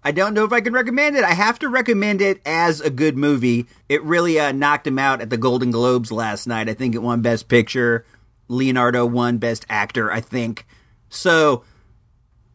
I 0.03 0.11
don't 0.11 0.33
know 0.33 0.43
if 0.43 0.51
I 0.51 0.59
can 0.59 0.73
recommend 0.73 1.15
it. 1.15 1.23
I 1.23 1.35
have 1.35 1.57
to 1.59 1.69
recommend 1.69 2.21
it 2.21 2.41
as 2.45 2.81
a 2.81 2.89
good 2.89 3.15
movie. 3.15 3.65
It 3.87 4.03
really 4.03 4.41
uh, 4.41 4.51
knocked 4.51 4.85
him 4.85 4.99
out 4.99 5.21
at 5.21 5.29
the 5.29 5.37
Golden 5.37 5.71
Globes 5.71 6.11
last 6.11 6.47
night. 6.47 6.67
I 6.67 6.73
think 6.73 6.95
it 6.95 7.01
won 7.01 7.21
Best 7.21 7.47
Picture. 7.47 8.03
Leonardo 8.49 9.05
won 9.05 9.37
Best 9.37 9.65
Actor, 9.69 10.11
I 10.11 10.19
think. 10.19 10.65
So 11.09 11.63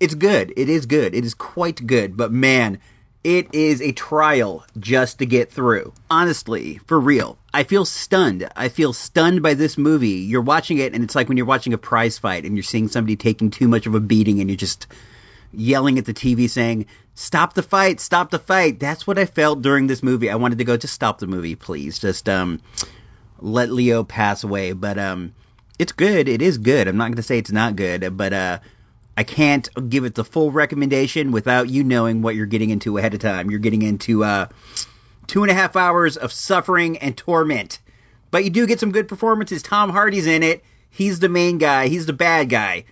it's 0.00 0.14
good. 0.14 0.52
It 0.56 0.68
is 0.68 0.86
good. 0.86 1.14
It 1.14 1.24
is 1.24 1.34
quite 1.34 1.86
good. 1.86 2.16
But 2.16 2.32
man, 2.32 2.78
it 3.24 3.46
is 3.54 3.80
a 3.80 3.92
trial 3.92 4.64
just 4.78 5.18
to 5.18 5.26
get 5.26 5.50
through. 5.50 5.92
Honestly, 6.10 6.78
for 6.86 6.98
real. 6.98 7.38
I 7.54 7.62
feel 7.62 7.84
stunned. 7.84 8.48
I 8.56 8.68
feel 8.68 8.92
stunned 8.92 9.42
by 9.42 9.54
this 9.54 9.78
movie. 9.78 10.08
You're 10.08 10.40
watching 10.40 10.78
it, 10.78 10.94
and 10.94 11.04
it's 11.04 11.14
like 11.14 11.28
when 11.28 11.36
you're 11.36 11.46
watching 11.46 11.72
a 11.72 11.78
prize 11.78 12.18
fight 12.18 12.44
and 12.44 12.56
you're 12.56 12.62
seeing 12.62 12.88
somebody 12.88 13.14
taking 13.14 13.50
too 13.50 13.68
much 13.68 13.86
of 13.86 13.94
a 13.94 14.00
beating 14.00 14.40
and 14.40 14.50
you're 14.50 14.56
just 14.56 14.86
yelling 15.52 15.98
at 15.98 16.06
the 16.06 16.14
TV 16.14 16.48
saying, 16.48 16.86
Stop 17.14 17.54
the 17.54 17.62
fight, 17.62 18.00
stop 18.00 18.30
the 18.30 18.38
fight. 18.38 18.80
That's 18.80 19.06
what 19.06 19.18
I 19.18 19.26
felt 19.26 19.60
during 19.60 19.86
this 19.86 20.02
movie. 20.02 20.30
I 20.30 20.34
wanted 20.34 20.58
to 20.58 20.64
go, 20.64 20.76
just 20.78 20.94
stop 20.94 21.18
the 21.18 21.26
movie, 21.26 21.54
please. 21.54 21.98
Just 21.98 22.28
um 22.28 22.60
let 23.38 23.70
Leo 23.70 24.02
pass 24.02 24.42
away. 24.42 24.72
But 24.72 24.98
um 24.98 25.34
it's 25.78 25.92
good. 25.92 26.28
It 26.28 26.42
is 26.42 26.58
good. 26.58 26.88
I'm 26.88 26.96
not 26.96 27.10
gonna 27.10 27.22
say 27.22 27.38
it's 27.38 27.52
not 27.52 27.76
good, 27.76 28.16
but 28.16 28.32
uh 28.32 28.58
I 29.16 29.24
can't 29.24 29.68
give 29.90 30.04
it 30.04 30.14
the 30.14 30.24
full 30.24 30.50
recommendation 30.50 31.32
without 31.32 31.68
you 31.68 31.84
knowing 31.84 32.22
what 32.22 32.34
you're 32.34 32.46
getting 32.46 32.70
into 32.70 32.96
ahead 32.96 33.14
of 33.14 33.20
time. 33.20 33.50
You're 33.50 33.60
getting 33.60 33.82
into 33.82 34.24
uh, 34.24 34.48
two 35.26 35.42
and 35.42 35.50
a 35.50 35.54
half 35.54 35.76
hours 35.76 36.16
of 36.16 36.32
suffering 36.32 36.96
and 36.98 37.16
torment. 37.16 37.78
But 38.30 38.44
you 38.44 38.50
do 38.50 38.66
get 38.66 38.80
some 38.80 38.92
good 38.92 39.08
performances. 39.08 39.62
Tom 39.62 39.90
Hardy's 39.90 40.26
in 40.26 40.42
it. 40.42 40.64
He's 40.88 41.20
the 41.20 41.28
main 41.28 41.58
guy. 41.58 41.88
He's 41.88 42.06
the 42.06 42.14
bad 42.14 42.48
guy 42.48 42.84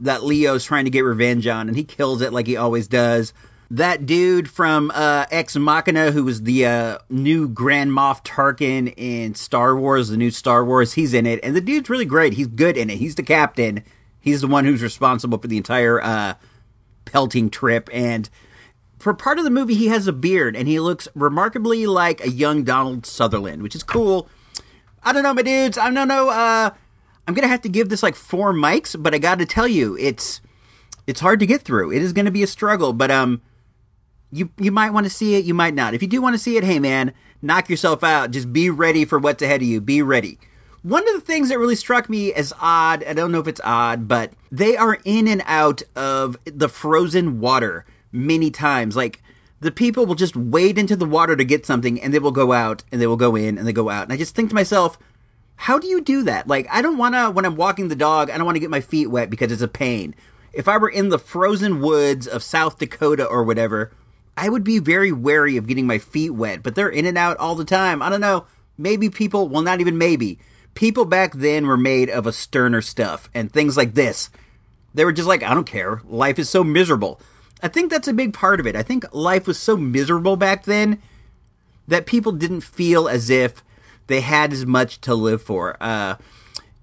that 0.00 0.22
Leo's 0.22 0.64
trying 0.64 0.84
to 0.84 0.90
get 0.90 1.02
revenge 1.02 1.46
on, 1.46 1.68
and 1.68 1.76
he 1.76 1.84
kills 1.84 2.20
it 2.20 2.32
like 2.32 2.46
he 2.46 2.56
always 2.56 2.86
does. 2.86 3.32
That 3.72 4.04
dude 4.04 4.50
from 4.50 4.92
uh, 4.94 5.24
Ex 5.30 5.56
Machina, 5.56 6.12
who 6.12 6.24
was 6.24 6.42
the 6.42 6.66
uh, 6.66 6.98
new 7.08 7.48
Grand 7.48 7.90
Moff 7.90 8.22
Tarkin 8.22 8.92
in 8.96 9.34
Star 9.34 9.74
Wars, 9.74 10.10
the 10.10 10.16
new 10.16 10.30
Star 10.30 10.64
Wars, 10.64 10.92
he's 10.92 11.14
in 11.14 11.26
it, 11.26 11.40
and 11.42 11.56
the 11.56 11.60
dude's 11.60 11.88
really 11.88 12.04
great. 12.04 12.34
He's 12.34 12.48
good 12.48 12.76
in 12.76 12.90
it. 12.90 12.98
He's 12.98 13.14
the 13.14 13.22
captain 13.22 13.82
He's 14.22 14.40
the 14.40 14.46
one 14.46 14.64
who's 14.64 14.82
responsible 14.82 15.36
for 15.38 15.48
the 15.48 15.56
entire 15.56 16.00
uh, 16.00 16.34
pelting 17.04 17.50
trip. 17.50 17.90
And 17.92 18.30
for 18.98 19.12
part 19.12 19.38
of 19.38 19.44
the 19.44 19.50
movie, 19.50 19.74
he 19.74 19.88
has 19.88 20.06
a 20.06 20.12
beard 20.12 20.54
and 20.54 20.68
he 20.68 20.78
looks 20.78 21.08
remarkably 21.14 21.86
like 21.86 22.24
a 22.24 22.30
young 22.30 22.62
Donald 22.62 23.04
Sutherland, 23.04 23.62
which 23.62 23.74
is 23.74 23.82
cool. 23.82 24.28
I 25.02 25.12
don't 25.12 25.24
know, 25.24 25.34
my 25.34 25.42
dudes. 25.42 25.76
I 25.76 25.90
don't 25.90 26.06
know. 26.06 26.30
Uh, 26.30 26.70
I'm 27.26 27.34
gonna 27.34 27.48
have 27.48 27.62
to 27.62 27.68
give 27.68 27.88
this 27.88 28.04
like 28.04 28.14
four 28.14 28.52
mics, 28.52 29.00
but 29.00 29.12
I 29.12 29.18
got 29.18 29.40
to 29.40 29.46
tell 29.46 29.66
you, 29.66 29.96
it's 29.98 30.40
it's 31.08 31.18
hard 31.18 31.40
to 31.40 31.46
get 31.46 31.62
through. 31.62 31.90
It 31.90 32.00
is 32.00 32.12
to 32.12 32.30
be 32.30 32.44
a 32.44 32.46
struggle, 32.46 32.92
but 32.92 33.10
um, 33.10 33.42
you 34.32 34.50
you 34.58 34.72
might 34.72 34.90
want 34.90 35.04
to 35.04 35.10
see 35.10 35.36
it. 35.36 35.44
You 35.44 35.54
might 35.54 35.74
not. 35.74 35.94
If 35.94 36.02
you 36.02 36.08
do 36.08 36.22
want 36.22 36.34
to 36.34 36.38
see 36.38 36.56
it, 36.56 36.64
hey 36.64 36.78
man, 36.78 37.12
knock 37.42 37.68
yourself 37.68 38.02
out. 38.02 38.30
Just 38.30 38.52
be 38.52 38.70
ready 38.70 39.04
for 39.04 39.18
what's 39.18 39.42
ahead 39.42 39.62
of 39.62 39.68
you. 39.68 39.80
Be 39.80 40.02
ready. 40.02 40.38
One 40.82 41.06
of 41.06 41.14
the 41.14 41.20
things 41.20 41.48
that 41.48 41.58
really 41.58 41.76
struck 41.76 42.10
me 42.10 42.32
as 42.32 42.52
odd, 42.60 43.04
I 43.04 43.12
don't 43.12 43.30
know 43.30 43.38
if 43.38 43.46
it's 43.46 43.60
odd, 43.62 44.08
but 44.08 44.32
they 44.50 44.76
are 44.76 44.98
in 45.04 45.28
and 45.28 45.42
out 45.46 45.82
of 45.94 46.36
the 46.44 46.68
frozen 46.68 47.38
water 47.38 47.84
many 48.10 48.50
times. 48.50 48.96
Like, 48.96 49.22
the 49.60 49.70
people 49.70 50.06
will 50.06 50.16
just 50.16 50.34
wade 50.34 50.78
into 50.78 50.96
the 50.96 51.06
water 51.06 51.36
to 51.36 51.44
get 51.44 51.64
something 51.64 52.02
and 52.02 52.12
they 52.12 52.18
will 52.18 52.32
go 52.32 52.50
out 52.50 52.82
and 52.90 53.00
they 53.00 53.06
will 53.06 53.16
go 53.16 53.36
in 53.36 53.58
and 53.58 53.66
they 53.66 53.72
go 53.72 53.90
out. 53.90 54.04
And 54.04 54.12
I 54.12 54.16
just 54.16 54.34
think 54.34 54.48
to 54.48 54.56
myself, 54.56 54.98
how 55.54 55.78
do 55.78 55.86
you 55.86 56.00
do 56.00 56.24
that? 56.24 56.48
Like, 56.48 56.66
I 56.68 56.82
don't 56.82 56.98
want 56.98 57.14
to, 57.14 57.30
when 57.30 57.44
I'm 57.44 57.54
walking 57.54 57.86
the 57.86 57.94
dog, 57.94 58.28
I 58.28 58.36
don't 58.36 58.44
want 58.44 58.56
to 58.56 58.60
get 58.60 58.70
my 58.70 58.80
feet 58.80 59.06
wet 59.06 59.30
because 59.30 59.52
it's 59.52 59.62
a 59.62 59.68
pain. 59.68 60.16
If 60.52 60.66
I 60.66 60.78
were 60.78 60.88
in 60.88 61.10
the 61.10 61.18
frozen 61.18 61.80
woods 61.80 62.26
of 62.26 62.42
South 62.42 62.78
Dakota 62.78 63.24
or 63.24 63.44
whatever, 63.44 63.92
I 64.42 64.48
would 64.48 64.64
be 64.64 64.80
very 64.80 65.12
wary 65.12 65.56
of 65.56 65.68
getting 65.68 65.86
my 65.86 65.98
feet 65.98 66.30
wet, 66.30 66.64
but 66.64 66.74
they're 66.74 66.88
in 66.88 67.06
and 67.06 67.16
out 67.16 67.36
all 67.36 67.54
the 67.54 67.64
time. 67.64 68.02
I 68.02 68.10
don't 68.10 68.20
know. 68.20 68.46
Maybe 68.76 69.08
people, 69.08 69.48
well, 69.48 69.62
not 69.62 69.80
even 69.80 69.96
maybe 69.96 70.40
people 70.74 71.04
back 71.04 71.34
then 71.34 71.64
were 71.64 71.76
made 71.76 72.10
of 72.10 72.26
a 72.26 72.32
sterner 72.32 72.82
stuff 72.82 73.30
and 73.32 73.52
things 73.52 73.76
like 73.76 73.94
this. 73.94 74.30
They 74.94 75.04
were 75.04 75.12
just 75.12 75.28
like, 75.28 75.44
I 75.44 75.54
don't 75.54 75.62
care. 75.62 76.02
Life 76.04 76.40
is 76.40 76.50
so 76.50 76.64
miserable. 76.64 77.20
I 77.62 77.68
think 77.68 77.88
that's 77.88 78.08
a 78.08 78.12
big 78.12 78.34
part 78.34 78.58
of 78.58 78.66
it. 78.66 78.74
I 78.74 78.82
think 78.82 79.04
life 79.14 79.46
was 79.46 79.60
so 79.60 79.76
miserable 79.76 80.34
back 80.34 80.64
then 80.64 81.00
that 81.86 82.06
people 82.06 82.32
didn't 82.32 82.62
feel 82.62 83.08
as 83.08 83.30
if 83.30 83.62
they 84.08 84.22
had 84.22 84.52
as 84.52 84.66
much 84.66 85.00
to 85.02 85.14
live 85.14 85.40
for. 85.40 85.76
Uh, 85.80 86.16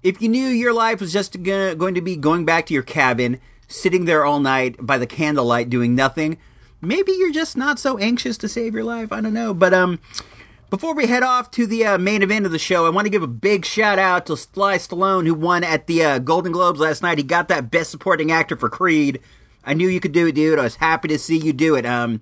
if 0.02 0.22
you 0.22 0.30
knew 0.30 0.46
your 0.46 0.72
life 0.72 0.98
was 0.98 1.12
just 1.12 1.42
gonna, 1.42 1.74
going 1.74 1.94
to 1.94 2.00
be 2.00 2.16
going 2.16 2.46
back 2.46 2.64
to 2.66 2.74
your 2.74 2.82
cabin, 2.82 3.38
sitting 3.68 4.06
there 4.06 4.24
all 4.24 4.40
night 4.40 4.76
by 4.80 4.96
the 4.96 5.06
candlelight 5.06 5.68
doing 5.68 5.94
nothing, 5.94 6.38
maybe 6.80 7.12
you're 7.12 7.32
just 7.32 7.56
not 7.56 7.78
so 7.78 7.98
anxious 7.98 8.36
to 8.38 8.48
save 8.48 8.74
your 8.74 8.84
life. 8.84 9.12
I 9.12 9.20
don't 9.20 9.34
know. 9.34 9.54
But, 9.54 9.74
um, 9.74 10.00
before 10.70 10.94
we 10.94 11.08
head 11.08 11.24
off 11.24 11.50
to 11.52 11.66
the 11.66 11.84
uh, 11.84 11.98
main 11.98 12.22
event 12.22 12.46
of 12.46 12.52
the 12.52 12.58
show, 12.58 12.86
I 12.86 12.90
want 12.90 13.04
to 13.06 13.10
give 13.10 13.24
a 13.24 13.26
big 13.26 13.64
shout 13.64 13.98
out 13.98 14.26
to 14.26 14.36
Sly 14.36 14.76
Stallone, 14.76 15.26
who 15.26 15.34
won 15.34 15.64
at 15.64 15.88
the 15.88 16.04
uh, 16.04 16.18
Golden 16.20 16.52
Globes 16.52 16.78
last 16.78 17.02
night. 17.02 17.18
He 17.18 17.24
got 17.24 17.48
that 17.48 17.72
Best 17.72 17.90
Supporting 17.90 18.30
Actor 18.30 18.56
for 18.56 18.68
Creed. 18.68 19.20
I 19.64 19.74
knew 19.74 19.88
you 19.88 19.98
could 19.98 20.12
do 20.12 20.28
it, 20.28 20.36
dude. 20.36 20.60
I 20.60 20.62
was 20.62 20.76
happy 20.76 21.08
to 21.08 21.18
see 21.18 21.36
you 21.36 21.52
do 21.52 21.74
it. 21.74 21.84
Um, 21.84 22.20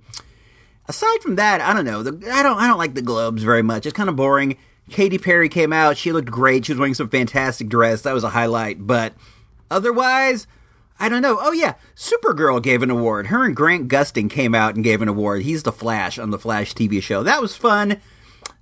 aside 0.88 1.20
from 1.20 1.36
that, 1.36 1.60
I 1.60 1.74
don't 1.74 1.84
know. 1.84 2.02
The, 2.02 2.32
I 2.32 2.42
don't. 2.42 2.56
I 2.56 2.66
don't 2.66 2.78
like 2.78 2.94
the 2.94 3.02
Globes 3.02 3.42
very 3.42 3.62
much. 3.62 3.84
It's 3.84 3.94
kind 3.96 4.08
of 4.08 4.16
boring. 4.16 4.56
Katy 4.90 5.18
Perry 5.18 5.50
came 5.50 5.72
out. 5.72 5.98
She 5.98 6.12
looked 6.12 6.30
great. 6.30 6.64
She 6.64 6.72
was 6.72 6.78
wearing 6.78 6.94
some 6.94 7.10
fantastic 7.10 7.68
dress. 7.68 8.00
That 8.00 8.14
was 8.14 8.24
a 8.24 8.30
highlight. 8.30 8.86
But 8.86 9.12
otherwise, 9.70 10.46
I 11.00 11.08
don't 11.08 11.22
know. 11.22 11.38
Oh 11.40 11.52
yeah, 11.52 11.74
Supergirl 11.96 12.62
gave 12.62 12.82
an 12.82 12.90
award. 12.90 13.28
Her 13.28 13.44
and 13.44 13.54
Grant 13.54 13.88
Gustin 13.88 14.28
came 14.28 14.54
out 14.54 14.74
and 14.74 14.84
gave 14.84 15.00
an 15.00 15.08
award. 15.08 15.42
He's 15.42 15.62
the 15.62 15.72
Flash 15.72 16.18
on 16.18 16.30
the 16.30 16.38
Flash 16.38 16.74
TV 16.74 17.02
show. 17.02 17.22
That 17.22 17.40
was 17.40 17.56
fun 17.56 18.00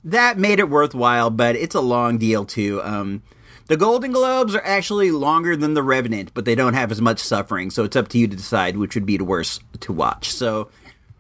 that 0.06 0.38
made 0.38 0.60
it 0.60 0.70
worthwhile, 0.70 1.30
but 1.30 1.56
it's 1.56 1.74
a 1.74 1.80
long 1.80 2.16
deal 2.16 2.44
too. 2.44 2.80
Um, 2.82 3.22
the 3.66 3.76
Golden 3.76 4.12
Globes 4.12 4.54
are 4.54 4.64
actually 4.64 5.10
longer 5.10 5.56
than 5.56 5.74
The 5.74 5.82
Revenant, 5.82 6.32
but 6.32 6.44
they 6.44 6.54
don't 6.54 6.74
have 6.74 6.92
as 6.92 7.02
much 7.02 7.18
suffering, 7.18 7.70
so 7.70 7.82
it's 7.82 7.96
up 7.96 8.06
to 8.08 8.18
you 8.18 8.28
to 8.28 8.36
decide 8.36 8.76
which 8.76 8.94
would 8.94 9.04
be 9.04 9.16
the 9.16 9.24
worst 9.24 9.62
to 9.80 9.92
watch. 9.92 10.32
So, 10.32 10.70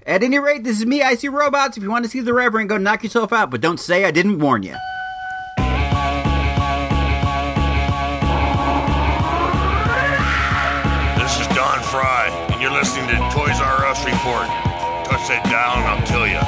at 0.06 0.22
any 0.22 0.38
rate, 0.38 0.62
this 0.62 0.78
is 0.78 0.86
me, 0.86 1.02
I 1.02 1.16
See 1.16 1.28
Robots. 1.28 1.76
If 1.76 1.82
you 1.82 1.90
want 1.90 2.04
to 2.04 2.10
see 2.10 2.20
The 2.20 2.32
Revenant, 2.32 2.68
go 2.68 2.78
knock 2.78 3.02
yourself 3.02 3.32
out, 3.32 3.50
but 3.50 3.60
don't 3.60 3.80
say 3.80 4.04
I 4.04 4.12
didn't 4.12 4.38
warn 4.38 4.62
you. 4.62 4.76
Toys 13.96 14.12
Report. 14.12 14.46
Touch 15.06 15.28
that 15.28 15.44
down, 15.44 15.84
I'll 15.86 16.06
kill 16.06 16.26
you. 16.26 16.40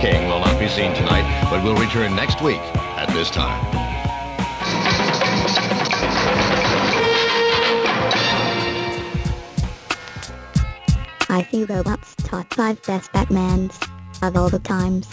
King 0.00 0.28
will 0.28 0.40
not 0.40 0.58
be 0.58 0.68
seen 0.68 0.92
tonight, 0.94 1.48
but 1.50 1.62
will 1.62 1.76
return 1.76 2.14
next 2.16 2.42
week 2.42 2.60
at 2.96 3.08
this 3.10 3.30
time. 3.30 3.60
I 11.28 11.46
see 11.50 11.64
robots 11.64 12.14
top 12.16 12.52
five 12.52 12.82
best 12.82 13.12
Batmans 13.12 13.88
of 14.22 14.36
all 14.36 14.50
the 14.50 14.58
times. 14.58 15.08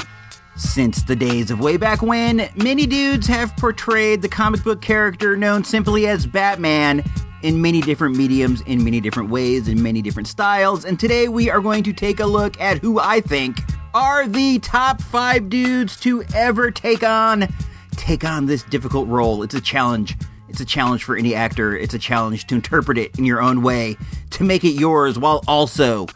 Since 0.57 1.03
the 1.03 1.15
days 1.15 1.51
of 1.51 1.61
way 1.61 1.77
back 1.77 2.01
when, 2.01 2.49
many 2.55 2.85
dudes 2.85 3.27
have 3.27 3.55
portrayed 3.55 4.21
the 4.21 4.27
comic 4.27 4.63
book 4.63 4.81
character 4.81 5.37
known 5.37 5.63
simply 5.63 6.07
as 6.07 6.25
Batman 6.25 7.03
in 7.41 7.61
many 7.61 7.81
different 7.81 8.15
mediums, 8.15 8.61
in 8.61 8.83
many 8.83 8.99
different 8.99 9.29
ways, 9.29 9.67
in 9.67 9.81
many 9.81 10.01
different 10.01 10.27
styles. 10.27 10.85
And 10.85 10.99
today 10.99 11.27
we 11.27 11.49
are 11.49 11.61
going 11.61 11.83
to 11.83 11.93
take 11.93 12.19
a 12.19 12.25
look 12.25 12.59
at 12.59 12.79
who 12.79 12.99
I 12.99 13.21
think 13.21 13.59
are 13.93 14.27
the 14.27 14.59
top 14.59 15.01
five 15.01 15.49
dudes 15.49 15.99
to 16.01 16.23
ever 16.35 16.71
take 16.71 17.03
on 17.03 17.47
take 17.91 18.23
on 18.23 18.45
this 18.45 18.63
difficult 18.63 19.07
role. 19.07 19.43
It's 19.43 19.55
a 19.55 19.61
challenge. 19.61 20.15
It's 20.47 20.61
a 20.61 20.65
challenge 20.65 21.03
for 21.03 21.15
any 21.15 21.35
actor. 21.35 21.77
It's 21.77 21.93
a 21.93 21.99
challenge 21.99 22.47
to 22.47 22.55
interpret 22.55 22.97
it 22.97 23.17
in 23.17 23.25
your 23.25 23.41
own 23.41 23.61
way, 23.61 23.97
to 24.31 24.43
make 24.43 24.63
it 24.63 24.71
yours 24.71 25.19
while 25.19 25.43
also 25.47 26.07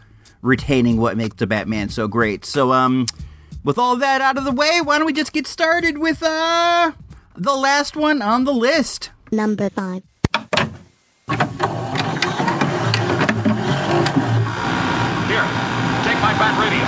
retaining 0.42 0.96
what 0.96 1.16
makes 1.16 1.36
the 1.36 1.46
Batman 1.46 1.88
so 1.88 2.08
great. 2.08 2.44
So, 2.44 2.72
um, 2.72 3.06
with 3.62 3.78
all 3.78 3.96
that 3.96 4.20
out 4.20 4.36
of 4.36 4.44
the 4.44 4.52
way, 4.52 4.80
why 4.82 4.98
don't 4.98 5.06
we 5.06 5.12
just 5.12 5.32
get 5.32 5.46
started 5.46 5.98
with, 5.98 6.22
uh, 6.22 6.92
the 7.36 7.54
last 7.54 7.96
one 7.96 8.20
on 8.20 8.44
the 8.44 8.52
list? 8.52 9.10
Number 9.30 9.70
five. 9.70 10.02
Here, 15.34 15.50
take 16.04 16.20
my 16.20 16.36
bat 16.36 16.52
radio. 16.60 16.84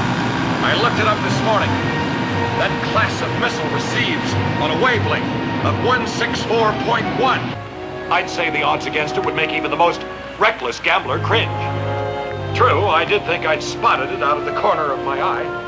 I 0.62 0.76
looked 0.82 1.00
it 1.00 1.08
up 1.08 1.16
this 1.24 1.40
morning. 1.42 1.72
That 2.60 2.70
class 2.92 3.16
of 3.24 3.32
missile 3.40 3.66
receives 3.72 4.28
on 4.60 4.70
a 4.70 4.78
wavelength 4.84 5.24
of 5.64 5.74
164.1. 5.82 8.12
I'd 8.12 8.28
say 8.28 8.50
the 8.50 8.62
odds 8.62 8.86
against 8.86 9.16
it 9.16 9.24
would 9.24 9.34
make 9.34 9.50
even 9.50 9.70
the 9.70 9.76
most 9.76 10.02
reckless 10.38 10.78
gambler 10.80 11.18
cringe. 11.18 11.50
True, 12.54 12.84
I 12.84 13.04
did 13.04 13.24
think 13.24 13.46
I'd 13.46 13.62
spotted 13.62 14.10
it 14.10 14.22
out 14.22 14.36
of 14.36 14.44
the 14.44 14.54
corner 14.60 14.92
of 14.92 15.02
my 15.04 15.20
eye. 15.20 15.65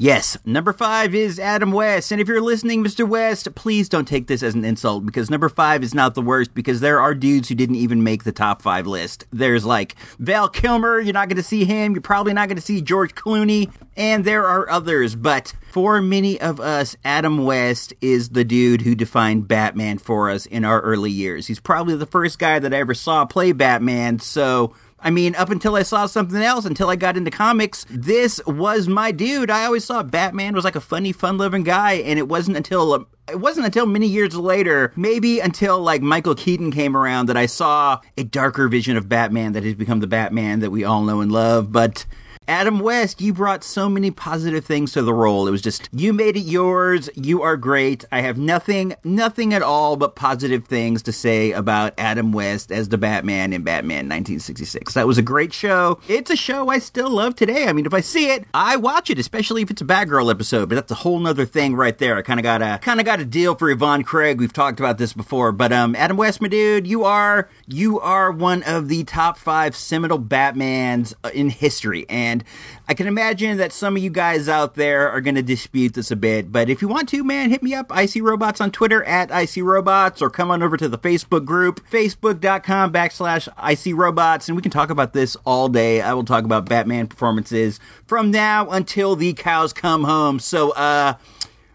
Yes, 0.00 0.38
number 0.46 0.72
five 0.72 1.14
is 1.14 1.38
Adam 1.38 1.72
West. 1.72 2.10
And 2.10 2.22
if 2.22 2.26
you're 2.26 2.40
listening, 2.40 2.82
Mr. 2.82 3.06
West, 3.06 3.54
please 3.54 3.86
don't 3.86 4.08
take 4.08 4.28
this 4.28 4.42
as 4.42 4.54
an 4.54 4.64
insult 4.64 5.04
because 5.04 5.28
number 5.28 5.50
five 5.50 5.82
is 5.82 5.92
not 5.92 6.14
the 6.14 6.22
worst 6.22 6.54
because 6.54 6.80
there 6.80 6.98
are 6.98 7.14
dudes 7.14 7.50
who 7.50 7.54
didn't 7.54 7.76
even 7.76 8.02
make 8.02 8.24
the 8.24 8.32
top 8.32 8.62
five 8.62 8.86
list. 8.86 9.26
There's 9.30 9.66
like 9.66 9.96
Val 10.18 10.48
Kilmer, 10.48 11.00
you're 11.00 11.12
not 11.12 11.28
going 11.28 11.36
to 11.36 11.42
see 11.42 11.66
him. 11.66 11.92
You're 11.92 12.00
probably 12.00 12.32
not 12.32 12.48
going 12.48 12.56
to 12.56 12.62
see 12.62 12.80
George 12.80 13.14
Clooney. 13.14 13.70
And 13.94 14.24
there 14.24 14.46
are 14.46 14.70
others, 14.70 15.16
but 15.16 15.52
for 15.70 16.00
many 16.00 16.40
of 16.40 16.60
us, 16.60 16.96
Adam 17.04 17.44
West 17.44 17.92
is 18.00 18.30
the 18.30 18.42
dude 18.42 18.80
who 18.80 18.94
defined 18.94 19.48
Batman 19.48 19.98
for 19.98 20.30
us 20.30 20.46
in 20.46 20.64
our 20.64 20.80
early 20.80 21.10
years. 21.10 21.46
He's 21.46 21.60
probably 21.60 21.96
the 21.96 22.06
first 22.06 22.38
guy 22.38 22.58
that 22.58 22.72
I 22.72 22.78
ever 22.78 22.94
saw 22.94 23.26
play 23.26 23.52
Batman, 23.52 24.18
so 24.18 24.74
I 25.02 25.10
mean, 25.10 25.34
up 25.34 25.50
until 25.50 25.76
I 25.76 25.82
saw 25.82 26.06
something 26.06 26.42
else, 26.42 26.64
until 26.64 26.90
I 26.90 26.96
got 26.96 27.16
into 27.16 27.30
comics, 27.30 27.86
this 27.88 28.40
was 28.46 28.86
my 28.86 29.12
dude. 29.12 29.50
I 29.50 29.64
always 29.64 29.86
thought 29.86 30.10
Batman 30.10 30.54
was 30.54 30.64
like 30.64 30.76
a 30.76 30.80
funny, 30.80 31.12
fun-loving 31.12 31.62
guy, 31.62 31.94
and 31.94 32.18
it 32.18 32.28
wasn't 32.28 32.56
until 32.56 32.92
um, 32.92 33.06
it 33.28 33.40
wasn't 33.40 33.66
until 33.66 33.86
many 33.86 34.06
years 34.06 34.34
later, 34.34 34.92
maybe 34.96 35.40
until 35.40 35.80
like 35.80 36.02
Michael 36.02 36.34
Keaton 36.34 36.70
came 36.70 36.96
around, 36.96 37.26
that 37.26 37.36
I 37.36 37.46
saw 37.46 38.00
a 38.18 38.24
darker 38.24 38.68
vision 38.68 38.96
of 38.96 39.08
Batman 39.08 39.52
that 39.52 39.64
has 39.64 39.74
become 39.74 40.00
the 40.00 40.06
Batman 40.06 40.60
that 40.60 40.70
we 40.70 40.84
all 40.84 41.02
know 41.02 41.20
and 41.20 41.32
love. 41.32 41.72
But 41.72 42.04
Adam 42.50 42.80
West, 42.80 43.20
you 43.20 43.32
brought 43.32 43.62
so 43.62 43.88
many 43.88 44.10
positive 44.10 44.64
things 44.64 44.90
to 44.90 45.02
the 45.02 45.14
role. 45.14 45.46
It 45.46 45.52
was 45.52 45.62
just, 45.62 45.88
you 45.92 46.12
made 46.12 46.36
it 46.36 46.40
yours. 46.40 47.08
You 47.14 47.42
are 47.42 47.56
great. 47.56 48.04
I 48.10 48.22
have 48.22 48.38
nothing, 48.38 48.96
nothing 49.04 49.54
at 49.54 49.62
all 49.62 49.94
but 49.94 50.16
positive 50.16 50.66
things 50.66 51.00
to 51.04 51.12
say 51.12 51.52
about 51.52 51.94
Adam 51.96 52.32
West 52.32 52.72
as 52.72 52.88
the 52.88 52.98
Batman 52.98 53.52
in 53.52 53.62
Batman 53.62 54.08
1966. 54.08 54.94
That 54.94 55.06
was 55.06 55.16
a 55.16 55.22
great 55.22 55.52
show. 55.52 56.00
It's 56.08 56.28
a 56.28 56.34
show 56.34 56.70
I 56.70 56.80
still 56.80 57.08
love 57.08 57.36
today. 57.36 57.68
I 57.68 57.72
mean, 57.72 57.86
if 57.86 57.94
I 57.94 58.00
see 58.00 58.32
it, 58.32 58.46
I 58.52 58.74
watch 58.74 59.10
it, 59.10 59.20
especially 59.20 59.62
if 59.62 59.70
it's 59.70 59.82
a 59.82 59.84
Batgirl 59.84 60.28
episode, 60.28 60.68
but 60.68 60.74
that's 60.74 60.90
a 60.90 60.96
whole 60.96 61.20
nother 61.20 61.46
thing 61.46 61.76
right 61.76 61.96
there. 61.98 62.16
I 62.16 62.22
kind 62.22 62.40
of 62.40 62.42
got 62.42 62.62
a, 62.62 62.80
kind 62.82 62.98
of 62.98 63.06
got 63.06 63.20
a 63.20 63.24
deal 63.24 63.54
for 63.54 63.70
Yvonne 63.70 64.02
Craig. 64.02 64.40
We've 64.40 64.52
talked 64.52 64.80
about 64.80 64.98
this 64.98 65.12
before, 65.12 65.52
but, 65.52 65.72
um, 65.72 65.94
Adam 65.94 66.16
West, 66.16 66.42
my 66.42 66.48
dude, 66.48 66.88
you 66.88 67.04
are, 67.04 67.48
you 67.68 68.00
are 68.00 68.32
one 68.32 68.64
of 68.64 68.88
the 68.88 69.04
top 69.04 69.38
five 69.38 69.76
seminal 69.76 70.18
Batmans 70.18 71.14
in 71.32 71.50
history. 71.50 72.06
And 72.08 72.39
I 72.88 72.94
can 72.94 73.06
imagine 73.06 73.56
that 73.58 73.72
some 73.72 73.96
of 73.96 74.02
you 74.02 74.10
guys 74.10 74.48
out 74.48 74.74
there 74.74 75.10
are 75.10 75.20
going 75.20 75.34
to 75.34 75.42
dispute 75.42 75.94
this 75.94 76.10
a 76.10 76.16
bit, 76.16 76.52
but 76.52 76.68
if 76.68 76.82
you 76.82 76.88
want 76.88 77.08
to, 77.10 77.24
man, 77.24 77.50
hit 77.50 77.62
me 77.62 77.74
up, 77.74 77.90
IC 77.96 78.22
Robots 78.22 78.60
on 78.60 78.70
Twitter 78.70 79.02
at 79.04 79.30
IC 79.30 79.64
Robots, 79.64 80.20
or 80.20 80.30
come 80.30 80.50
on 80.50 80.62
over 80.62 80.76
to 80.76 80.88
the 80.88 80.98
Facebook 80.98 81.44
group, 81.44 81.80
facebook.com 81.90 82.92
backslash 82.92 83.48
IC 83.58 83.96
Robots, 83.96 84.48
and 84.48 84.56
we 84.56 84.62
can 84.62 84.70
talk 84.70 84.90
about 84.90 85.12
this 85.12 85.36
all 85.44 85.68
day. 85.68 86.00
I 86.00 86.12
will 86.14 86.24
talk 86.24 86.44
about 86.44 86.68
Batman 86.68 87.06
performances 87.06 87.80
from 88.06 88.30
now 88.30 88.68
until 88.70 89.16
the 89.16 89.32
cows 89.32 89.72
come 89.72 90.04
home. 90.04 90.38
So, 90.38 90.70
uh, 90.72 91.14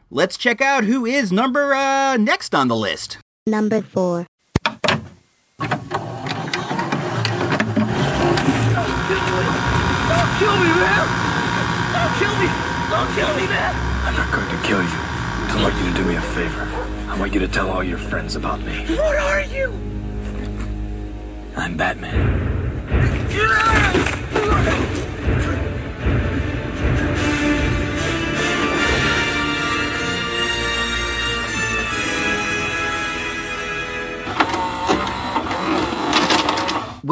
let's 0.09 0.37
check 0.37 0.61
out 0.61 0.83
who 0.83 1.05
is 1.05 1.31
number, 1.31 1.73
uh, 1.73 2.17
next 2.17 2.53
on 2.53 2.67
the 2.67 2.75
list. 2.75 3.17
Number 3.47 3.81
four. 3.81 4.25
Kill 10.39 10.57
me, 10.59 10.67
man! 10.67 11.05
Don't 11.95 12.13
kill 12.19 12.35
me! 12.39 12.47
Don't 12.91 13.09
kill 13.15 13.31
me, 13.35 13.47
man! 13.47 13.73
I'm 14.05 14.15
not 14.15 14.31
going 14.33 14.49
to 14.49 14.67
kill 14.67 14.81
you. 14.81 14.89
I 14.89 15.61
want 15.61 15.75
you 15.77 15.85
to 15.89 15.93
do 15.95 16.03
me 16.03 16.15
a 16.15 16.21
favor. 16.21 16.67
I 17.09 17.17
want 17.17 17.33
you 17.33 17.39
to 17.39 17.47
tell 17.47 17.69
all 17.69 17.83
your 17.83 17.97
friends 17.97 18.35
about 18.35 18.59
me. 18.61 18.85
What 18.97 19.15
are 19.17 19.41
you? 19.41 19.71
I'm 21.55 21.77
Batman. 21.77 23.29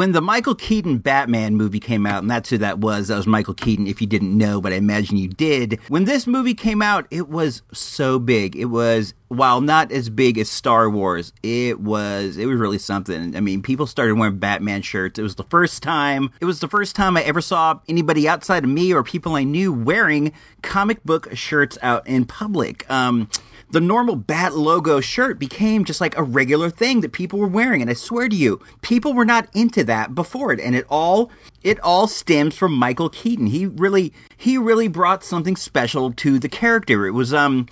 When 0.04 0.12
the 0.12 0.20
Michael 0.20 0.54
Keaton 0.54 0.98
Batman 0.98 1.56
movie 1.56 1.80
came 1.80 2.04
out, 2.04 2.20
and 2.20 2.30
that's 2.30 2.50
who 2.50 2.58
that 2.58 2.78
was, 2.78 3.08
that 3.08 3.16
was 3.16 3.26
Michael 3.26 3.54
Keaton, 3.54 3.86
if 3.86 4.02
you 4.02 4.06
didn't 4.06 4.36
know, 4.36 4.60
but 4.60 4.70
I 4.70 4.76
imagine 4.76 5.16
you 5.16 5.28
did. 5.28 5.80
When 5.88 6.04
this 6.04 6.26
movie 6.26 6.52
came 6.52 6.82
out, 6.82 7.06
it 7.10 7.30
was 7.30 7.62
so 7.72 8.18
big. 8.18 8.54
It 8.54 8.66
was, 8.66 9.14
while 9.28 9.62
not 9.62 9.90
as 9.90 10.10
big 10.10 10.36
as 10.36 10.50
Star 10.50 10.90
Wars, 10.90 11.32
it 11.42 11.80
was, 11.80 12.36
it 12.36 12.44
was 12.44 12.60
really 12.60 12.76
something. 12.76 13.34
I 13.34 13.40
mean, 13.40 13.62
people 13.62 13.86
started 13.86 14.18
wearing 14.18 14.36
Batman 14.36 14.82
shirts. 14.82 15.18
It 15.18 15.22
was 15.22 15.36
the 15.36 15.44
first 15.44 15.82
time, 15.82 16.28
it 16.38 16.44
was 16.44 16.60
the 16.60 16.68
first 16.68 16.94
time 16.94 17.16
I 17.16 17.22
ever 17.22 17.40
saw 17.40 17.80
anybody 17.88 18.28
outside 18.28 18.62
of 18.62 18.68
me 18.68 18.92
or 18.92 19.02
people 19.04 19.36
I 19.36 19.44
knew 19.44 19.72
wearing 19.72 20.34
comic 20.60 21.02
book 21.04 21.34
shirts 21.34 21.78
out 21.80 22.06
in 22.06 22.26
public. 22.26 22.84
Um, 22.90 23.30
the 23.70 23.80
normal 23.80 24.16
bat 24.16 24.54
logo 24.54 25.00
shirt 25.00 25.38
became 25.38 25.84
just 25.84 26.00
like 26.00 26.16
a 26.16 26.22
regular 26.22 26.70
thing 26.70 27.00
that 27.00 27.12
people 27.12 27.38
were 27.38 27.46
wearing 27.46 27.80
and 27.80 27.90
i 27.90 27.94
swear 27.94 28.28
to 28.28 28.36
you 28.36 28.60
people 28.82 29.12
were 29.12 29.24
not 29.24 29.48
into 29.54 29.82
that 29.84 30.14
before 30.14 30.52
it 30.52 30.60
and 30.60 30.74
it 30.74 30.86
all 30.88 31.30
it 31.62 31.80
all 31.80 32.06
stems 32.06 32.54
from 32.54 32.72
michael 32.72 33.08
keaton. 33.08 33.46
He 33.46 33.66
really 33.66 34.12
he 34.36 34.58
really 34.58 34.88
brought 34.88 35.24
something 35.24 35.56
special 35.56 36.12
to 36.12 36.38
the 36.38 36.48
character. 36.48 37.06
It 37.06 37.12
was 37.12 37.32
um 37.32 37.66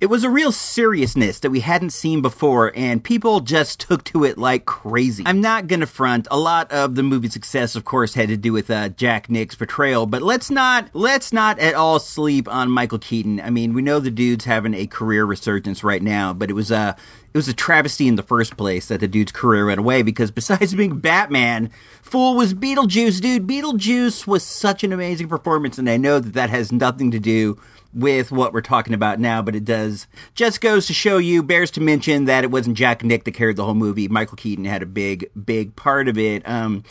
it 0.00 0.06
was 0.06 0.22
a 0.22 0.30
real 0.30 0.52
seriousness 0.52 1.40
that 1.40 1.50
we 1.50 1.58
hadn't 1.58 1.90
seen 1.90 2.22
before, 2.22 2.72
and 2.76 3.02
people 3.02 3.40
just 3.40 3.80
took 3.80 4.04
to 4.04 4.22
it 4.22 4.38
like 4.38 4.64
crazy. 4.64 5.24
I'm 5.26 5.40
not 5.40 5.66
gonna 5.66 5.86
front. 5.86 6.28
A 6.30 6.38
lot 6.38 6.70
of 6.70 6.94
the 6.94 7.02
movie's 7.02 7.32
success, 7.32 7.74
of 7.74 7.84
course, 7.84 8.14
had 8.14 8.28
to 8.28 8.36
do 8.36 8.52
with 8.52 8.70
uh, 8.70 8.90
Jack 8.90 9.28
Nick's 9.28 9.56
portrayal, 9.56 10.06
but 10.06 10.22
let's 10.22 10.52
not 10.52 10.88
let's 10.92 11.32
not 11.32 11.58
at 11.58 11.74
all 11.74 11.98
sleep 11.98 12.46
on 12.48 12.70
Michael 12.70 13.00
Keaton. 13.00 13.40
I 13.40 13.50
mean, 13.50 13.74
we 13.74 13.82
know 13.82 13.98
the 13.98 14.10
dude's 14.10 14.44
having 14.44 14.72
a 14.72 14.86
career 14.86 15.24
resurgence 15.24 15.82
right 15.82 16.02
now, 16.02 16.32
but 16.32 16.48
it 16.48 16.54
was 16.54 16.70
a 16.70 16.96
it 17.34 17.36
was 17.36 17.48
a 17.48 17.54
travesty 17.54 18.06
in 18.06 18.14
the 18.14 18.22
first 18.22 18.56
place 18.56 18.86
that 18.86 19.00
the 19.00 19.08
dude's 19.08 19.32
career 19.32 19.66
went 19.66 19.80
away 19.80 20.02
because 20.02 20.30
besides 20.30 20.74
being 20.76 21.00
Batman, 21.00 21.70
Fool 22.02 22.36
was 22.36 22.54
Beetlejuice, 22.54 23.20
dude. 23.20 23.48
Beetlejuice 23.48 24.28
was 24.28 24.44
such 24.44 24.84
an 24.84 24.92
amazing 24.92 25.28
performance, 25.28 25.76
and 25.76 25.90
I 25.90 25.96
know 25.96 26.20
that 26.20 26.34
that 26.34 26.50
has 26.50 26.70
nothing 26.70 27.10
to 27.10 27.18
do 27.18 27.58
with 27.92 28.30
what 28.30 28.52
we're 28.52 28.60
talking 28.60 28.94
about 28.94 29.18
now, 29.18 29.42
but 29.42 29.56
it 29.56 29.64
does 29.64 30.06
just 30.34 30.60
goes 30.60 30.86
to 30.86 30.92
show 30.92 31.18
you, 31.18 31.42
bears 31.42 31.70
to 31.72 31.80
mention 31.80 32.26
that 32.26 32.44
it 32.44 32.50
wasn't 32.50 32.76
Jack 32.76 33.02
Nick 33.02 33.24
that 33.24 33.32
carried 33.32 33.56
the 33.56 33.64
whole 33.64 33.74
movie. 33.74 34.08
Michael 34.08 34.36
Keaton 34.36 34.64
had 34.64 34.82
a 34.82 34.86
big, 34.86 35.30
big 35.44 35.74
part 35.74 36.08
of 36.08 36.18
it. 36.18 36.46
Um, 36.48 36.84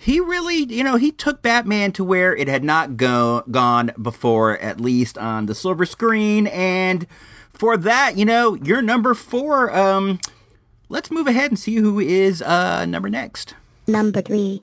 he 0.00 0.20
really, 0.20 0.58
you 0.72 0.84
know, 0.84 0.96
he 0.96 1.10
took 1.10 1.42
Batman 1.42 1.90
to 1.92 2.04
where 2.04 2.34
it 2.34 2.46
had 2.46 2.62
not 2.62 2.96
go, 2.96 3.42
gone 3.50 3.90
before, 4.00 4.56
at 4.58 4.80
least 4.80 5.18
on 5.18 5.46
the 5.46 5.54
silver 5.54 5.84
screen. 5.84 6.46
And 6.46 7.06
for 7.52 7.76
that, 7.76 8.16
you 8.16 8.24
know, 8.24 8.54
you're 8.54 8.80
number 8.80 9.12
four. 9.14 9.76
Um, 9.76 10.20
let's 10.88 11.10
move 11.10 11.26
ahead 11.26 11.50
and 11.50 11.58
see 11.58 11.74
who 11.76 11.98
is 11.98 12.40
uh, 12.42 12.86
number 12.86 13.10
next. 13.10 13.54
Number 13.88 14.22
three. 14.22 14.62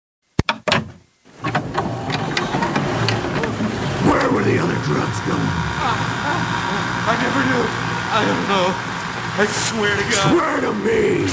Where 4.07 4.31
were 4.31 4.43
the 4.43 4.57
other 4.57 4.75
drugs 4.85 5.19
going? 5.27 5.74
I 5.85 7.13
never 7.21 7.41
knew. 7.45 7.63
I 8.09 8.21
don't 8.25 8.47
know. 8.49 8.67
I 9.37 9.45
swear 9.45 9.95
to 9.95 10.03
God. 10.03 10.31
Swear 10.31 10.61
to 10.61 10.73
me! 10.73 11.27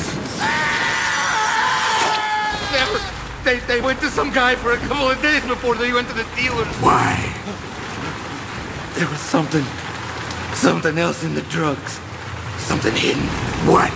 Never. 2.73 2.99
They, 3.45 3.59
they 3.67 3.81
went 3.81 4.01
to 4.01 4.11
some 4.11 4.33
guy 4.33 4.57
for 4.57 4.73
a 4.73 4.77
couple 4.79 5.09
of 5.09 5.23
days 5.23 5.45
before 5.47 5.77
they 5.77 5.93
went 5.93 6.09
to 6.09 6.15
the 6.15 6.27
dealer. 6.37 6.65
Why? 6.81 7.17
There 8.99 9.09
was 9.09 9.21
something. 9.21 9.65
Something 10.55 10.99
else 10.99 11.23
in 11.25 11.35
the 11.35 11.43
drugs. 11.43 12.01
Something 12.59 12.95
hidden. 12.95 13.23
What? 13.67 13.93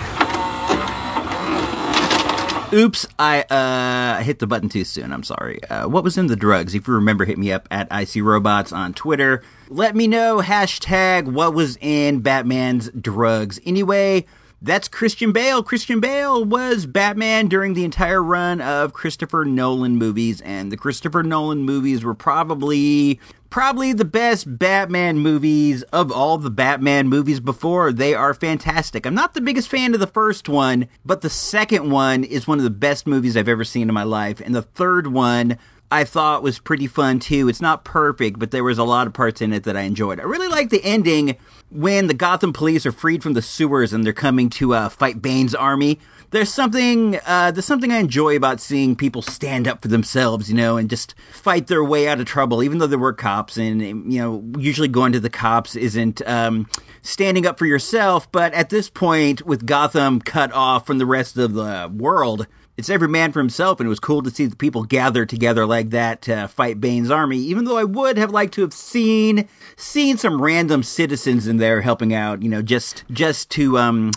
Oops, 2.73 3.07
I 3.17 3.43
uh 3.43 4.21
hit 4.23 4.39
the 4.39 4.47
button 4.47 4.67
too 4.67 4.83
soon. 4.83 5.13
I'm 5.13 5.23
sorry. 5.23 5.63
Uh, 5.69 5.87
what 5.87 6.03
was 6.03 6.17
in 6.17 6.27
the 6.27 6.35
drugs? 6.35 6.75
If 6.75 6.85
you 6.85 6.93
remember, 6.95 7.23
hit 7.23 7.37
me 7.37 7.49
up 7.49 7.65
at 7.71 7.87
IC 7.91 8.21
Robots 8.23 8.73
on 8.73 8.93
Twitter. 8.93 9.41
Let 9.69 9.95
me 9.95 10.05
know. 10.05 10.41
Hashtag 10.41 11.31
what 11.31 11.53
was 11.53 11.77
in 11.79 12.19
Batman's 12.19 12.89
drugs. 12.89 13.61
Anyway, 13.65 14.25
that's 14.61 14.89
Christian 14.89 15.31
Bale. 15.31 15.63
Christian 15.63 16.01
Bale 16.01 16.43
was 16.43 16.85
Batman 16.85 17.47
during 17.47 17.73
the 17.73 17.85
entire 17.85 18.21
run 18.21 18.59
of 18.59 18.91
Christopher 18.91 19.45
Nolan 19.45 19.95
movies, 19.95 20.41
and 20.41 20.69
the 20.69 20.77
Christopher 20.77 21.23
Nolan 21.23 21.63
movies 21.63 22.03
were 22.03 22.15
probably 22.15 23.19
probably 23.49 23.93
the 23.93 24.05
best 24.05 24.57
Batman 24.57 25.19
movies 25.19 25.83
of 25.93 26.11
all 26.11 26.37
the 26.37 26.51
Batman 26.51 27.07
movies 27.07 27.39
before. 27.39 27.91
They 27.91 28.13
are 28.13 28.33
fantastic. 28.33 29.05
I'm 29.05 29.15
not 29.15 29.33
the 29.33 29.41
biggest 29.41 29.69
fan 29.69 29.93
of 29.93 29.99
the 29.99 30.07
first 30.07 30.49
one, 30.49 30.87
but 31.05 31.21
the 31.21 31.29
second 31.29 31.89
one 31.89 32.23
is 32.23 32.47
one 32.47 32.57
of 32.57 32.63
the 32.63 32.69
best 32.69 33.07
movies 33.07 33.37
I've 33.37 33.47
ever 33.47 33.63
seen 33.63 33.87
in 33.89 33.93
my 33.93 34.03
life, 34.03 34.41
and 34.41 34.53
the 34.53 34.61
third 34.61 35.07
one 35.07 35.57
I 35.89 36.03
thought 36.03 36.43
was 36.43 36.59
pretty 36.59 36.87
fun 36.87 37.19
too. 37.19 37.47
It's 37.47 37.61
not 37.61 37.85
perfect, 37.85 38.39
but 38.39 38.51
there 38.51 38.63
was 38.63 38.77
a 38.77 38.83
lot 38.83 39.07
of 39.07 39.13
parts 39.13 39.41
in 39.41 39.53
it 39.53 39.63
that 39.63 39.77
I 39.77 39.81
enjoyed. 39.81 40.19
I 40.19 40.23
really 40.23 40.49
like 40.49 40.69
the 40.69 40.83
ending 40.83 41.37
when 41.69 42.07
the 42.07 42.13
Gotham 42.13 42.51
police 42.51 42.85
are 42.85 42.91
freed 42.91 43.23
from 43.23 43.33
the 43.33 43.41
sewers 43.41 43.93
and 43.93 44.05
they're 44.05 44.11
coming 44.11 44.49
to 44.51 44.73
uh, 44.73 44.89
fight 44.89 45.21
Bane's 45.21 45.55
army. 45.55 45.99
There's 46.31 46.53
something, 46.53 47.19
uh, 47.25 47.51
there's 47.51 47.65
something 47.65 47.91
I 47.91 47.99
enjoy 47.99 48.35
about 48.35 48.59
seeing 48.59 48.95
people 48.95 49.21
stand 49.21 49.67
up 49.67 49.81
for 49.81 49.87
themselves, 49.87 50.49
you 50.49 50.55
know, 50.55 50.75
and 50.75 50.89
just 50.89 51.15
fight 51.31 51.67
their 51.67 51.83
way 51.83 52.07
out 52.07 52.19
of 52.19 52.25
trouble, 52.25 52.61
even 52.61 52.79
though 52.79 52.87
they 52.87 52.97
were 52.97 53.13
cops. 53.13 53.57
And 53.57 53.81
you 53.81 54.19
know, 54.19 54.43
usually 54.57 54.89
going 54.89 55.13
to 55.13 55.19
the 55.21 55.29
cops 55.29 55.75
isn't 55.75 56.21
um, 56.27 56.69
standing 57.01 57.45
up 57.45 57.57
for 57.57 57.65
yourself. 57.65 58.29
But 58.31 58.53
at 58.53 58.69
this 58.69 58.89
point, 58.89 59.45
with 59.45 59.65
Gotham 59.65 60.19
cut 60.19 60.51
off 60.51 60.85
from 60.85 60.97
the 60.97 61.05
rest 61.05 61.37
of 61.37 61.53
the 61.53 61.89
world, 61.93 62.45
it's 62.77 62.91
every 62.91 63.07
man 63.07 63.31
for 63.31 63.39
himself, 63.39 63.79
and 63.79 63.87
it 63.87 63.89
was 63.89 63.99
cool 63.99 64.21
to 64.21 64.29
see 64.29 64.45
the 64.45 64.55
people 64.55 64.83
gather 64.83 65.25
together 65.25 65.65
like 65.65 65.89
that 65.89 66.21
to 66.23 66.47
fight 66.47 66.79
Bane's 66.79 67.09
army. 67.09 67.37
Even 67.37 67.65
though 67.65 67.77
I 67.77 67.83
would 67.83 68.17
have 68.17 68.29
liked 68.29 68.53
to 68.53 68.61
have 68.61 68.73
seen 68.73 69.47
seen 69.75 70.17
some 70.17 70.41
random 70.41 70.83
citizens 70.83 71.47
in 71.47 71.57
there 71.57 71.81
helping 71.81 72.13
out, 72.13 72.43
you 72.43 72.49
know, 72.49 72.61
just 72.61 73.03
just 73.09 73.49
to 73.51 73.79
um, 73.79 74.11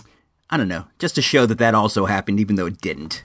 I 0.51 0.57
don't 0.57 0.67
know, 0.67 0.85
just 0.99 1.15
to 1.15 1.21
show 1.21 1.45
that 1.45 1.57
that 1.59 1.73
also 1.73 2.05
happened, 2.05 2.39
even 2.39 2.57
though 2.57 2.65
it 2.65 2.81
didn't. 2.81 3.23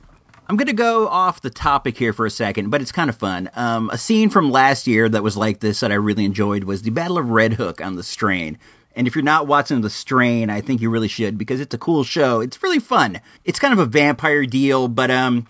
I'm 0.49 0.57
going 0.57 0.69
to 0.69 0.73
go 0.73 1.09
off 1.09 1.41
the 1.41 1.51
topic 1.51 1.99
here 1.99 2.13
for 2.13 2.25
a 2.25 2.31
second, 2.31 2.71
but 2.71 2.81
it's 2.81 2.93
kind 2.93 3.11
of 3.11 3.17
fun. 3.17 3.51
Um, 3.57 3.91
a 3.91 3.99
scene 3.99 4.31
from 4.31 4.53
last 4.53 4.87
year 4.87 5.09
that 5.09 5.25
was 5.25 5.37
like 5.37 5.59
this 5.59 5.81
that 5.81 5.91
I 5.91 5.97
really 5.97 6.25
enjoyed 6.25 6.65
was 6.65 6.83
the 6.83 6.91
Battle 6.91 7.19
of 7.19 7.31
Red 7.31 7.55
Hook 7.55 7.85
on 7.85 7.97
the 7.97 8.05
Strain. 8.05 8.57
And 8.95 9.09
if 9.09 9.17
you're 9.17 9.25
not 9.25 9.49
watching 9.49 9.81
The 9.81 9.91
Strain, 9.91 10.49
I 10.49 10.61
think 10.61 10.81
you 10.81 10.89
really 10.89 11.09
should 11.09 11.37
because 11.37 11.61
it's 11.61 11.75
a 11.75 11.79
cool 11.79 12.05
show. 12.05 12.41
It's 12.41 12.63
really 12.63 12.79
fun. 12.79 13.21
It's 13.45 13.59
kind 13.59 13.73
of 13.73 13.79
a 13.81 13.87
vampire 13.87 14.47
deal, 14.47 14.89
but 14.89 15.11
um, 15.11 15.47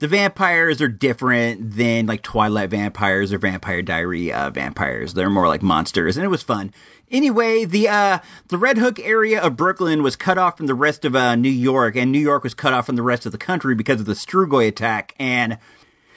the 0.00 0.08
vampires 0.08 0.82
are 0.82 0.88
different 0.88 1.76
than 1.76 2.06
like 2.06 2.22
Twilight 2.22 2.70
vampires 2.70 3.32
or 3.32 3.38
Vampire 3.38 3.80
Diary 3.80 4.32
uh, 4.32 4.50
vampires. 4.50 5.14
They're 5.14 5.30
more 5.30 5.48
like 5.48 5.62
monsters, 5.62 6.16
and 6.16 6.24
it 6.24 6.28
was 6.28 6.42
fun. 6.42 6.74
Anyway, 7.12 7.66
the 7.66 7.88
uh, 7.88 8.18
the 8.48 8.56
Red 8.56 8.78
Hook 8.78 8.98
area 8.98 9.38
of 9.38 9.54
Brooklyn 9.54 10.02
was 10.02 10.16
cut 10.16 10.38
off 10.38 10.56
from 10.56 10.66
the 10.66 10.74
rest 10.74 11.04
of 11.04 11.14
uh, 11.14 11.36
New 11.36 11.50
York, 11.50 11.94
and 11.94 12.10
New 12.10 12.18
York 12.18 12.42
was 12.42 12.54
cut 12.54 12.72
off 12.72 12.86
from 12.86 12.96
the 12.96 13.02
rest 13.02 13.26
of 13.26 13.32
the 13.32 13.38
country 13.38 13.74
because 13.74 14.00
of 14.00 14.06
the 14.06 14.14
Strigoi 14.14 14.66
attack. 14.66 15.14
And 15.18 15.58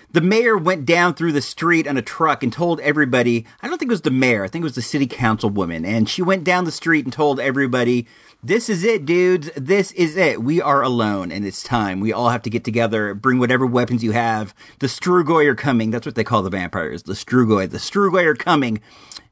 the 0.10 0.22
mayor 0.22 0.56
went 0.58 0.86
down 0.86 1.14
through 1.14 1.34
the 1.34 1.42
street 1.42 1.86
on 1.86 1.98
a 1.98 2.02
truck 2.02 2.44
and 2.44 2.54
told 2.54 2.80
everybody. 2.80 3.46
I 3.62 3.68
don't 3.68 3.78
think 3.78 3.90
it 3.90 3.94
was 3.94 4.04
the 4.04 4.10
mayor. 4.10 4.46
I 4.46 4.48
think 4.48 4.64
it 4.64 4.64
was 4.64 4.76
the 4.76 4.82
city 4.82 5.06
councilwoman, 5.06 5.86
and 5.86 6.08
she 6.08 6.22
went 6.22 6.46
down 6.46 6.64
the 6.64 6.72
street 6.72 7.04
and 7.04 7.12
told 7.12 7.42
everybody, 7.42 8.08
"This 8.42 8.70
is 8.70 8.86
it, 8.86 9.06
dudes. 9.06 9.52
This 9.58 9.92
is 9.92 10.16
it. 10.16 10.42
We 10.42 10.62
are 10.62 10.82
alone, 10.82 11.30
and 11.30 11.46
it's 11.46 11.62
time. 11.62 12.00
We 12.00 12.14
all 12.14 12.30
have 12.30 12.44
to 12.44 12.50
get 12.50 12.64
together. 12.64 13.14
Bring 13.14 13.38
whatever 13.38 13.66
weapons 13.66 14.02
you 14.02 14.14
have. 14.14 14.56
The 14.80 14.88
Strigoi 14.88 15.46
are 15.48 15.56
coming. 15.56 15.92
That's 15.92 16.06
what 16.06 16.16
they 16.16 16.24
call 16.24 16.42
the 16.42 16.50
vampires. 16.50 17.04
The 17.04 17.16
Strigoi. 17.16 17.70
The 17.70 17.80
Strigoi 17.80 18.24
are 18.24 18.34
coming." 18.34 18.80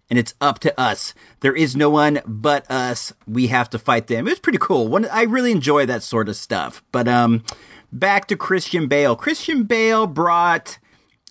And 0.09 0.19
it's 0.19 0.35
up 0.41 0.59
to 0.59 0.79
us. 0.79 1.13
There 1.39 1.55
is 1.55 1.75
no 1.75 1.89
one 1.89 2.21
but 2.25 2.69
us. 2.69 3.13
We 3.27 3.47
have 3.47 3.69
to 3.71 3.79
fight 3.79 4.07
them. 4.07 4.27
It 4.27 4.31
was 4.31 4.39
pretty 4.39 4.59
cool. 4.59 4.87
One, 4.87 5.05
I 5.05 5.23
really 5.23 5.51
enjoy 5.51 5.85
that 5.85 6.03
sort 6.03 6.29
of 6.29 6.35
stuff. 6.35 6.83
But 6.91 7.07
um, 7.07 7.43
back 7.91 8.27
to 8.27 8.35
Christian 8.35 8.87
Bale. 8.87 9.15
Christian 9.15 9.63
Bale 9.63 10.07
brought 10.07 10.79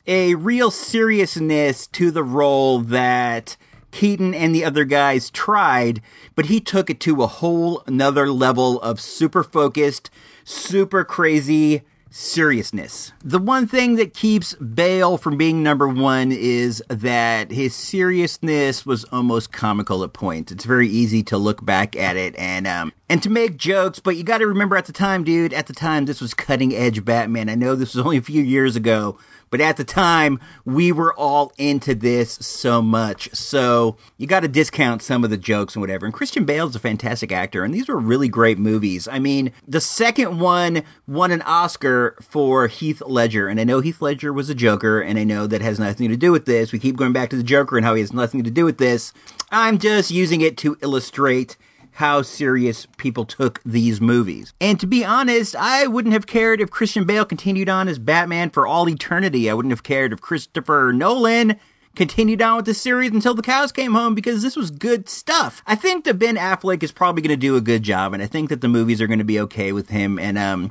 a 0.07 0.35
real 0.35 0.71
seriousness 0.71 1.87
to 1.89 2.11
the 2.11 2.25
role 2.25 2.81
that 2.81 3.57
Keaton 3.93 4.35
and 4.35 4.55
the 4.55 4.65
other 4.65 4.85
guys 4.85 5.31
tried, 5.31 6.01
but 6.35 6.47
he 6.47 6.61
took 6.61 6.91
it 6.91 6.99
to 7.01 7.23
a 7.23 7.27
whole 7.27 7.83
another 7.87 8.31
level 8.31 8.81
of 8.81 9.01
super 9.01 9.45
focused, 9.45 10.11
super 10.45 11.05
crazy 11.05 11.83
seriousness. 12.13 13.13
The 13.25 13.39
one 13.39 13.67
thing 13.67 13.97
that 13.97 14.15
keeps 14.15 14.55
Bale 14.55 15.17
from 15.17 15.37
being 15.37 15.63
number 15.63 15.89
one 15.89 16.31
is 16.31 16.83
that 16.89 17.51
his 17.51 17.75
seriousness 17.75 18.87
was 18.87 19.05
almost 19.05 19.53
comical 19.53 20.05
at 20.05 20.13
points. 20.13 20.53
It's 20.53 20.65
very 20.65 20.89
easy 20.89 21.23
to 21.25 21.39
look 21.39 21.65
back 21.65 21.97
at 21.97 22.17
it 22.17 22.37
and 22.37 22.67
um 22.67 22.93
and 23.09 23.23
to 23.23 23.31
make 23.31 23.57
jokes, 23.57 23.99
but 23.99 24.17
you 24.17 24.25
got 24.25 24.39
to 24.39 24.47
remember 24.47 24.77
at 24.77 24.87
the 24.87 24.93
time, 24.93 25.23
dude. 25.25 25.53
At 25.53 25.67
the 25.67 25.75
time, 25.75 26.07
this 26.07 26.21
was 26.21 26.33
cutting 26.33 26.75
edge 26.75 27.05
Batman. 27.05 27.49
I 27.49 27.55
know 27.55 27.75
this 27.75 27.95
was 27.95 28.05
only 28.05 28.17
a 28.17 28.23
few 28.23 28.43
years 28.43 28.77
ago, 28.77 29.19
but 29.53 29.61
at 29.61 29.77
the 29.77 29.85
time, 29.85 30.41
we 30.65 30.91
were 30.91 31.13
all 31.15 31.53
into 31.59 31.95
this 31.95 32.33
so 32.33 32.81
much. 32.81 33.29
So 33.35 33.99
you 34.17 34.27
got 34.27 34.41
to 34.41 34.49
discount 34.49 35.03
some 35.03 35.25
of 35.25 35.31
the 35.31 35.37
jokes 35.37 35.77
and 35.77 35.83
whatever. 35.83 36.07
And 36.07 36.15
Christian 36.15 36.47
Bale's 36.47 36.75
a 36.75 36.81
fantastic 36.81 37.31
actor, 37.31 37.63
and 37.63 37.75
these 37.75 37.87
were 37.87 37.99
really 37.99 38.29
great 38.29 38.59
movies. 38.59 39.07
I 39.07 39.19
mean, 39.19 39.53
the 39.69 39.83
second 39.83 40.41
one 40.41 40.85
won 41.07 41.31
an 41.31 41.43
Oscar 41.43 42.17
for 42.23 42.67
Heath 42.67 43.03
Ledger, 43.03 43.47
and 43.47 43.61
I 43.61 43.65
know 43.65 43.81
Heath 43.81 44.01
Ledger 44.01 44.33
was 44.33 44.49
a 44.49 44.55
Joker, 44.55 45.03
and 45.03 45.19
I 45.19 45.25
know 45.25 45.47
that 45.47 45.61
has 45.61 45.79
nothing 45.79 46.09
to 46.09 46.17
do 46.17 46.33
with 46.33 46.47
this. 46.47 46.73
We 46.73 46.79
keep 46.79 46.97
going 46.97 47.13
back 47.13 47.29
to 47.31 47.37
the 47.37 47.43
Joker 47.43 47.77
and 47.77 47.85
how 47.85 47.95
he 47.95 48.01
has 48.01 48.15
nothing 48.15 48.43
to 48.45 48.51
do 48.51 48.65
with 48.65 48.79
this. 48.79 49.13
I'm 49.51 49.77
just 49.77 50.11
using 50.11 50.41
it 50.41 50.57
to 50.59 50.79
illustrate 50.81 51.59
how 51.93 52.23
serious 52.23 52.87
people 52.97 53.25
took 53.25 53.61
these 53.65 54.01
movies. 54.01 54.55
And 54.61 54.81
to 54.81 54.87
be 54.87 55.05
honest, 55.05 55.55
I 55.57 55.87
wouldn't 55.87 56.15
have 56.15 56.27
cared 56.27 56.61
if 56.61 56.71
Christian 56.71 57.05
Bale 57.05 57.25
continued 57.25 57.69
on 57.69 57.89
as 57.89 57.99
Batman 57.99 58.51
for 58.51 58.67
all 58.67 58.89
eternity. 58.89 59.51
I 59.51 59.55
wouldn't 59.55 59.73
have 59.73 59.83
cared 59.83 60.13
if 60.13 60.21
Christopher 60.21 60.93
Nolan 60.95 61.59
continued 61.95 62.43
on 62.43 62.57
with 62.57 62.67
the 62.67 62.75
series 62.75 63.11
until 63.11 63.35
the 63.35 63.43
cows 63.43 63.73
came 63.73 63.93
home 63.93 64.15
because 64.15 64.43
this 64.43 64.57
was 64.57 64.71
good 64.71 65.09
stuff. 65.09 65.63
I 65.67 65.75
think 65.75 66.05
that 66.05 66.19
Ben 66.19 66.37
Affleck 66.37 66.83
is 66.83 66.93
probably 66.93 67.23
going 67.23 67.31
to 67.31 67.37
do 67.37 67.57
a 67.57 67.61
good 67.61 67.83
job, 67.83 68.15
and 68.15 68.23
I 68.23 68.27
think 68.27 68.49
that 68.49 68.61
the 68.61 68.69
movies 68.69 69.01
are 69.01 69.07
going 69.07 69.19
to 69.19 69.25
be 69.25 69.41
okay 69.41 69.73
with 69.73 69.91
him 69.91 70.19
and 70.19 70.39
um, 70.39 70.71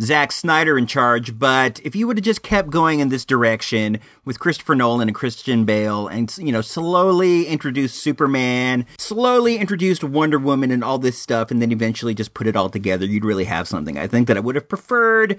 Zack 0.00 0.32
Snyder 0.32 0.78
in 0.78 0.86
charge. 0.86 1.38
But 1.38 1.80
if 1.84 1.96
you 1.96 2.06
would 2.06 2.16
have 2.16 2.24
just 2.24 2.42
kept 2.42 2.70
going 2.70 3.00
in 3.00 3.08
this 3.08 3.24
direction 3.24 3.98
with 4.24 4.38
Christopher 4.38 4.74
Nolan 4.74 5.08
and 5.08 5.14
Christian 5.14 5.64
Bale, 5.64 6.08
and 6.08 6.36
you 6.38 6.52
know, 6.52 6.60
slowly 6.60 7.46
introduced 7.46 8.02
Superman, 8.02 8.86
slowly 8.98 9.58
introduced 9.58 10.04
Wonder 10.04 10.38
Woman, 10.38 10.70
and 10.70 10.84
all 10.84 10.98
this 10.98 11.18
stuff, 11.18 11.50
and 11.50 11.60
then 11.60 11.72
eventually 11.72 12.14
just 12.14 12.34
put 12.34 12.46
it 12.46 12.56
all 12.56 12.70
together, 12.70 13.04
you'd 13.06 13.24
really 13.24 13.44
have 13.44 13.66
something. 13.66 13.98
I 13.98 14.06
think 14.06 14.28
that 14.28 14.36
I 14.36 14.40
would 14.40 14.54
have 14.54 14.68
preferred 14.68 15.38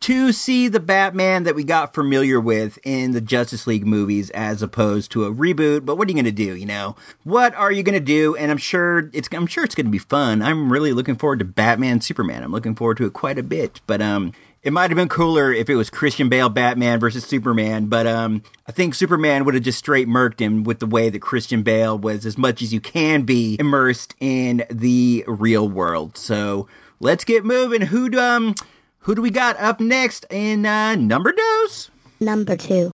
to 0.00 0.32
see 0.32 0.68
the 0.68 0.80
Batman 0.80 1.44
that 1.44 1.54
we 1.54 1.64
got 1.64 1.94
familiar 1.94 2.40
with 2.40 2.78
in 2.84 3.12
the 3.12 3.20
Justice 3.20 3.66
League 3.66 3.86
movies 3.86 4.30
as 4.30 4.62
opposed 4.62 5.10
to 5.12 5.24
a 5.24 5.32
reboot. 5.32 5.84
But 5.84 5.96
what 5.96 6.08
are 6.08 6.10
you 6.10 6.14
going 6.14 6.24
to 6.24 6.32
do? 6.32 6.54
You 6.54 6.66
know, 6.66 6.96
what 7.24 7.54
are 7.54 7.72
you 7.72 7.82
going 7.82 7.98
to 7.98 8.04
do? 8.04 8.36
And 8.36 8.50
I'm 8.50 8.58
sure 8.58 9.10
it's 9.12 9.28
I'm 9.32 9.46
sure 9.46 9.64
it's 9.64 9.74
going 9.74 9.86
to 9.86 9.92
be 9.92 9.98
fun. 9.98 10.42
I'm 10.42 10.72
really 10.72 10.92
looking 10.92 11.16
forward 11.16 11.38
to 11.40 11.44
Batman 11.44 12.00
Superman. 12.00 12.42
I'm 12.42 12.52
looking 12.52 12.74
forward 12.74 12.96
to 12.98 13.06
it 13.06 13.12
quite 13.12 13.38
a 13.38 13.42
bit. 13.42 13.80
But 13.86 14.00
um, 14.02 14.32
it 14.66 14.72
might 14.72 14.90
have 14.90 14.96
been 14.96 15.08
cooler 15.08 15.52
if 15.52 15.70
it 15.70 15.76
was 15.76 15.90
Christian 15.90 16.28
Bale 16.28 16.48
Batman 16.48 16.98
versus 16.98 17.24
Superman, 17.24 17.86
but 17.86 18.04
um, 18.04 18.42
I 18.66 18.72
think 18.72 18.96
Superman 18.96 19.44
would 19.44 19.54
have 19.54 19.62
just 19.62 19.78
straight 19.78 20.08
murked 20.08 20.40
him 20.40 20.64
with 20.64 20.80
the 20.80 20.86
way 20.86 21.08
that 21.08 21.20
Christian 21.20 21.62
Bale 21.62 21.96
was 21.96 22.26
as 22.26 22.36
much 22.36 22.62
as 22.62 22.74
you 22.74 22.80
can 22.80 23.22
be 23.22 23.56
immersed 23.60 24.16
in 24.18 24.64
the 24.68 25.24
real 25.28 25.68
world. 25.68 26.16
So 26.16 26.66
let's 26.98 27.22
get 27.22 27.44
moving. 27.44 27.82
Who 27.82 28.18
um 28.18 28.56
who 29.06 29.14
do 29.14 29.22
we 29.22 29.30
got 29.30 29.56
up 29.60 29.78
next 29.78 30.26
in 30.30 30.66
uh, 30.66 30.96
number 30.96 31.30
dose? 31.30 31.92
Number 32.18 32.56
two. 32.56 32.90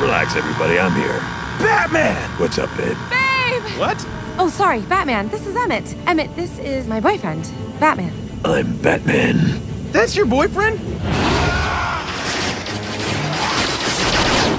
Relax, 0.00 0.34
everybody. 0.34 0.76
I'm 0.76 0.92
here. 0.96 1.20
Batman! 1.60 2.16
What's 2.40 2.58
up, 2.58 2.68
babe? 2.76 2.96
Babe! 3.10 3.62
What? 3.78 4.04
Oh, 4.38 4.50
sorry, 4.52 4.80
Batman. 4.80 5.28
This 5.28 5.46
is 5.46 5.54
Emmett. 5.54 5.94
Emmett, 6.08 6.34
this 6.34 6.58
is 6.58 6.88
my 6.88 6.98
boyfriend, 6.98 7.48
Batman. 7.78 8.12
I'm 8.44 8.76
Batman. 8.78 9.60
That's 9.92 10.16
your 10.16 10.26
boyfriend? 10.26 10.80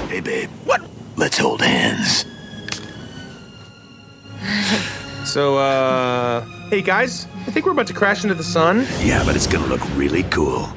Hey, 0.08 0.20
babe. 0.20 0.48
What? 0.64 0.80
Let's 1.16 1.36
hold 1.36 1.60
hands. 1.60 2.24
So, 5.24 5.56
uh. 5.56 6.44
Hey, 6.68 6.82
guys. 6.82 7.26
I 7.46 7.50
think 7.50 7.64
we're 7.64 7.72
about 7.72 7.86
to 7.86 7.94
crash 7.94 8.24
into 8.24 8.34
the 8.34 8.44
sun. 8.44 8.86
Yeah, 9.00 9.24
but 9.24 9.34
it's 9.34 9.46
gonna 9.46 9.66
look 9.66 9.80
really 9.96 10.22
cool. 10.24 10.68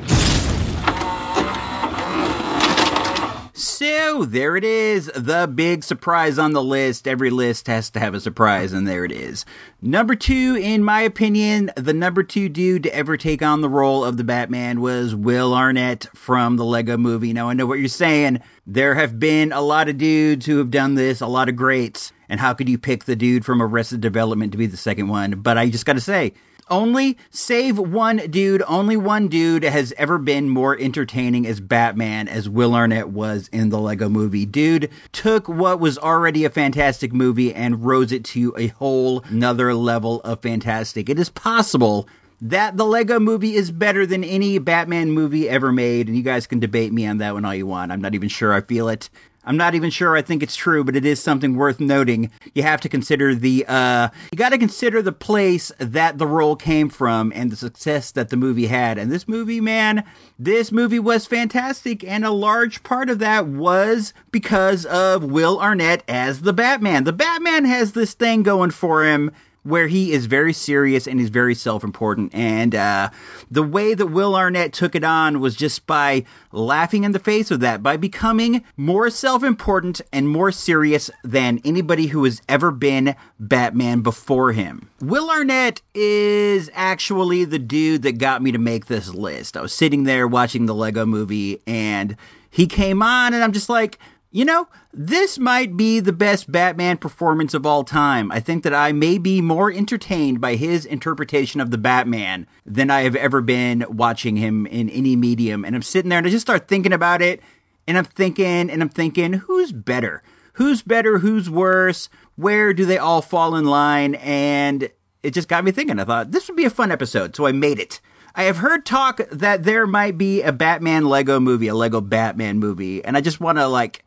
So 3.77 4.25
there 4.25 4.57
it 4.57 4.63
is, 4.63 5.05
the 5.13 5.45
big 5.45 5.83
surprise 5.83 6.39
on 6.39 6.53
the 6.53 6.63
list. 6.63 7.07
Every 7.07 7.29
list 7.29 7.67
has 7.67 7.91
to 7.91 7.99
have 7.99 8.15
a 8.15 8.19
surprise, 8.19 8.73
and 8.73 8.87
there 8.87 9.05
it 9.05 9.11
is. 9.11 9.45
Number 9.83 10.15
two, 10.15 10.57
in 10.59 10.83
my 10.83 11.01
opinion, 11.01 11.69
the 11.77 11.93
number 11.93 12.23
two 12.23 12.49
dude 12.49 12.81
to 12.81 12.95
ever 12.95 13.17
take 13.17 13.43
on 13.43 13.61
the 13.61 13.69
role 13.69 14.03
of 14.03 14.17
the 14.17 14.23
Batman 14.23 14.81
was 14.81 15.13
Will 15.13 15.53
Arnett 15.53 16.07
from 16.15 16.57
the 16.57 16.65
Lego 16.65 16.97
movie. 16.97 17.33
Now, 17.33 17.49
I 17.49 17.53
know 17.53 17.67
what 17.67 17.77
you're 17.77 17.87
saying. 17.87 18.41
There 18.65 18.95
have 18.95 19.19
been 19.19 19.51
a 19.51 19.61
lot 19.61 19.89
of 19.89 19.99
dudes 19.99 20.47
who 20.47 20.57
have 20.57 20.71
done 20.71 20.95
this, 20.95 21.21
a 21.21 21.27
lot 21.27 21.47
of 21.47 21.55
greats. 21.55 22.11
And 22.27 22.39
how 22.39 22.55
could 22.55 22.69
you 22.69 22.79
pick 22.79 23.05
the 23.05 23.15
dude 23.15 23.45
from 23.45 23.61
Arrested 23.61 24.01
Development 24.01 24.51
to 24.53 24.57
be 24.57 24.65
the 24.65 24.75
second 24.75 25.07
one? 25.07 25.41
But 25.41 25.59
I 25.59 25.69
just 25.69 25.85
gotta 25.85 26.01
say, 26.01 26.33
only 26.69 27.17
save 27.29 27.77
one 27.77 28.17
dude, 28.29 28.63
only 28.67 28.97
one 28.97 29.27
dude 29.27 29.63
has 29.63 29.93
ever 29.97 30.17
been 30.17 30.49
more 30.49 30.77
entertaining 30.77 31.45
as 31.45 31.59
Batman 31.59 32.27
as 32.27 32.49
Will 32.49 32.75
Arnett 32.75 33.09
was 33.09 33.49
in 33.51 33.69
the 33.69 33.79
Lego 33.79 34.09
movie. 34.09 34.45
Dude 34.45 34.89
took 35.11 35.47
what 35.47 35.79
was 35.79 35.97
already 35.97 36.45
a 36.45 36.49
fantastic 36.49 37.13
movie 37.13 37.53
and 37.53 37.85
rose 37.85 38.11
it 38.11 38.23
to 38.25 38.53
a 38.57 38.67
whole 38.67 39.23
another 39.29 39.73
level 39.73 40.21
of 40.21 40.41
fantastic. 40.41 41.09
It 41.09 41.19
is 41.19 41.29
possible 41.29 42.07
that 42.39 42.77
the 42.77 42.85
Lego 42.85 43.19
movie 43.19 43.55
is 43.55 43.71
better 43.71 44.05
than 44.05 44.23
any 44.23 44.59
Batman 44.59 45.11
movie 45.11 45.49
ever 45.49 45.71
made, 45.71 46.07
and 46.07 46.15
you 46.15 46.23
guys 46.23 46.45
can 46.45 46.59
debate 46.59 46.93
me 46.93 47.07
on 47.07 47.17
that 47.17 47.33
one 47.33 47.45
all 47.45 47.55
you 47.55 47.65
want. 47.65 47.91
I'm 47.91 48.01
not 48.01 48.13
even 48.13 48.29
sure 48.29 48.53
I 48.53 48.61
feel 48.61 48.89
it. 48.89 49.09
I'm 49.47 49.55
not 49.55 49.75
even 49.75 49.89
sure 49.89 50.17
I 50.17 50.21
think 50.21 50.43
it's 50.43 50.57
true, 50.57 50.83
but 50.83 50.97
it 50.97 51.05
is 51.05 51.21
something 51.21 51.55
worth 51.55 51.79
noting. 51.79 52.31
You 52.53 52.63
have 52.63 52.81
to 52.81 52.89
consider 52.89 53.33
the, 53.33 53.63
uh, 53.65 54.09
you 54.29 54.37
gotta 54.37 54.57
consider 54.57 55.01
the 55.01 55.13
place 55.13 55.71
that 55.79 56.17
the 56.17 56.27
role 56.27 56.57
came 56.57 56.89
from 56.89 57.31
and 57.33 57.49
the 57.49 57.55
success 57.55 58.11
that 58.11 58.27
the 58.27 58.35
movie 58.35 58.67
had. 58.67 58.97
And 58.97 59.09
this 59.09 59.25
movie, 59.25 59.61
man, 59.61 60.03
this 60.37 60.73
movie 60.73 60.99
was 60.99 61.25
fantastic, 61.25 62.03
and 62.03 62.25
a 62.25 62.31
large 62.31 62.83
part 62.83 63.09
of 63.09 63.19
that 63.19 63.47
was 63.47 64.13
because 64.31 64.85
of 64.85 65.23
Will 65.23 65.61
Arnett 65.61 66.03
as 66.09 66.41
the 66.41 66.53
Batman. 66.53 67.05
The 67.05 67.13
Batman 67.13 67.63
has 67.63 67.93
this 67.93 68.13
thing 68.13 68.43
going 68.43 68.71
for 68.71 69.05
him 69.05 69.31
where 69.67 69.87
he 69.87 70.11
is 70.13 70.25
very 70.25 70.53
serious 70.53 71.07
and 71.07 71.19
he's 71.19 71.29
very 71.29 71.53
self-important. 71.53 72.33
And 72.33 72.73
uh, 72.73 73.09
the 73.51 73.63
way 73.63 73.93
that 73.93 74.07
Will 74.07 74.35
Arnett 74.35 74.71
took 74.71 74.95
it 74.95 75.03
on 75.03 75.39
was 75.39 75.55
just 75.55 75.85
by 75.85 76.23
laughing 76.51 77.03
in 77.03 77.11
the 77.11 77.19
face 77.19 77.51
of 77.51 77.59
that, 77.59 77.83
by 77.83 77.97
becoming 77.97 78.63
more 78.77 79.09
self-important 79.09 80.01
and 80.13 80.29
more 80.29 80.51
serious 80.51 81.11
than 81.23 81.59
anybody 81.65 82.07
who 82.07 82.23
has 82.23 82.41
ever 82.47 82.71
been 82.71 83.15
Batman 83.39 84.01
before 84.01 84.53
him. 84.53 84.89
Will 85.01 85.29
Arnett 85.29 85.81
is 85.93 86.69
actually 86.73 87.43
the 87.43 87.59
dude 87.59 88.03
that 88.03 88.17
got 88.17 88.41
me 88.41 88.51
to 88.51 88.57
make 88.57 88.85
this 88.85 89.13
list. 89.13 89.57
I 89.57 89.61
was 89.61 89.73
sitting 89.73 90.03
there 90.03 90.27
watching 90.27 90.65
the 90.65 90.75
Lego 90.75 91.05
movie 91.05 91.61
and 91.67 92.15
he 92.49 92.67
came 92.67 93.03
on 93.03 93.33
and 93.33 93.43
I'm 93.43 93.51
just 93.51 93.69
like, 93.69 93.99
you 94.31 94.43
know, 94.43 94.67
this 94.93 95.39
might 95.39 95.77
be 95.77 95.99
the 95.99 96.13
best 96.13 96.51
Batman 96.51 96.97
performance 96.97 97.53
of 97.53 97.65
all 97.65 97.83
time. 97.83 98.31
I 98.31 98.39
think 98.39 98.63
that 98.63 98.73
I 98.73 98.91
may 98.91 99.17
be 99.17 99.41
more 99.41 99.71
entertained 99.71 100.41
by 100.41 100.55
his 100.55 100.85
interpretation 100.85 101.61
of 101.61 101.71
the 101.71 101.77
Batman 101.77 102.45
than 102.65 102.91
I 102.91 103.01
have 103.01 103.15
ever 103.15 103.41
been 103.41 103.85
watching 103.89 104.35
him 104.35 104.65
in 104.67 104.89
any 104.89 105.15
medium. 105.15 105.63
And 105.63 105.75
I'm 105.75 105.81
sitting 105.81 106.09
there 106.09 106.17
and 106.17 106.27
I 106.27 106.29
just 106.29 106.45
start 106.45 106.67
thinking 106.67 106.93
about 106.93 107.21
it. 107.21 107.41
And 107.87 107.97
I'm 107.97 108.05
thinking 108.05 108.69
and 108.69 108.81
I'm 108.81 108.89
thinking, 108.89 109.33
who's 109.33 109.71
better? 109.71 110.21
Who's 110.53 110.81
better? 110.81 111.19
Who's 111.19 111.49
worse? 111.49 112.09
Where 112.35 112.73
do 112.73 112.85
they 112.85 112.97
all 112.97 113.21
fall 113.21 113.55
in 113.55 113.65
line? 113.65 114.15
And 114.15 114.89
it 115.23 115.33
just 115.33 115.47
got 115.47 115.63
me 115.63 115.71
thinking. 115.71 115.99
I 115.99 116.03
thought 116.03 116.31
this 116.31 116.47
would 116.47 116.57
be 116.57 116.65
a 116.65 116.69
fun 116.69 116.91
episode. 116.91 117.35
So 117.35 117.45
I 117.45 117.53
made 117.53 117.79
it. 117.79 118.01
I 118.35 118.43
have 118.43 118.57
heard 118.57 118.85
talk 118.85 119.21
that 119.31 119.63
there 119.63 119.87
might 119.87 120.17
be 120.17 120.41
a 120.43 120.51
Batman 120.51 121.05
Lego 121.05 121.39
movie, 121.39 121.69
a 121.69 121.75
Lego 121.75 122.01
Batman 122.01 122.59
movie. 122.59 123.03
And 123.03 123.17
I 123.17 123.21
just 123.21 123.39
want 123.39 123.57
to 123.57 123.67
like, 123.67 124.03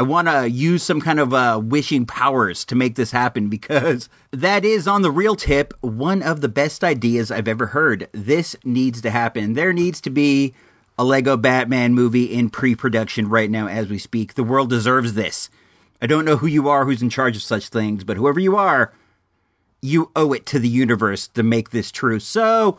I 0.00 0.02
want 0.02 0.28
to 0.28 0.48
use 0.48 0.82
some 0.82 1.02
kind 1.02 1.20
of 1.20 1.34
uh, 1.34 1.60
wishing 1.62 2.06
powers 2.06 2.64
to 2.64 2.74
make 2.74 2.94
this 2.94 3.10
happen 3.10 3.50
because 3.50 4.08
that 4.30 4.64
is 4.64 4.88
on 4.88 5.02
the 5.02 5.10
real 5.10 5.36
tip 5.36 5.74
one 5.82 6.22
of 6.22 6.40
the 6.40 6.48
best 6.48 6.82
ideas 6.82 7.30
I've 7.30 7.46
ever 7.46 7.66
heard. 7.66 8.08
This 8.12 8.56
needs 8.64 9.02
to 9.02 9.10
happen. 9.10 9.52
There 9.52 9.74
needs 9.74 10.00
to 10.00 10.08
be 10.08 10.54
a 10.98 11.04
Lego 11.04 11.36
Batman 11.36 11.92
movie 11.92 12.24
in 12.32 12.48
pre 12.48 12.74
production 12.74 13.28
right 13.28 13.50
now 13.50 13.68
as 13.68 13.90
we 13.90 13.98
speak. 13.98 14.32
The 14.32 14.42
world 14.42 14.70
deserves 14.70 15.12
this. 15.12 15.50
I 16.00 16.06
don't 16.06 16.24
know 16.24 16.38
who 16.38 16.46
you 16.46 16.66
are 16.66 16.86
who's 16.86 17.02
in 17.02 17.10
charge 17.10 17.36
of 17.36 17.42
such 17.42 17.68
things, 17.68 18.02
but 18.02 18.16
whoever 18.16 18.40
you 18.40 18.56
are, 18.56 18.94
you 19.82 20.10
owe 20.16 20.32
it 20.32 20.46
to 20.46 20.58
the 20.58 20.70
universe 20.70 21.28
to 21.28 21.42
make 21.42 21.72
this 21.72 21.92
true. 21.92 22.20
So, 22.20 22.78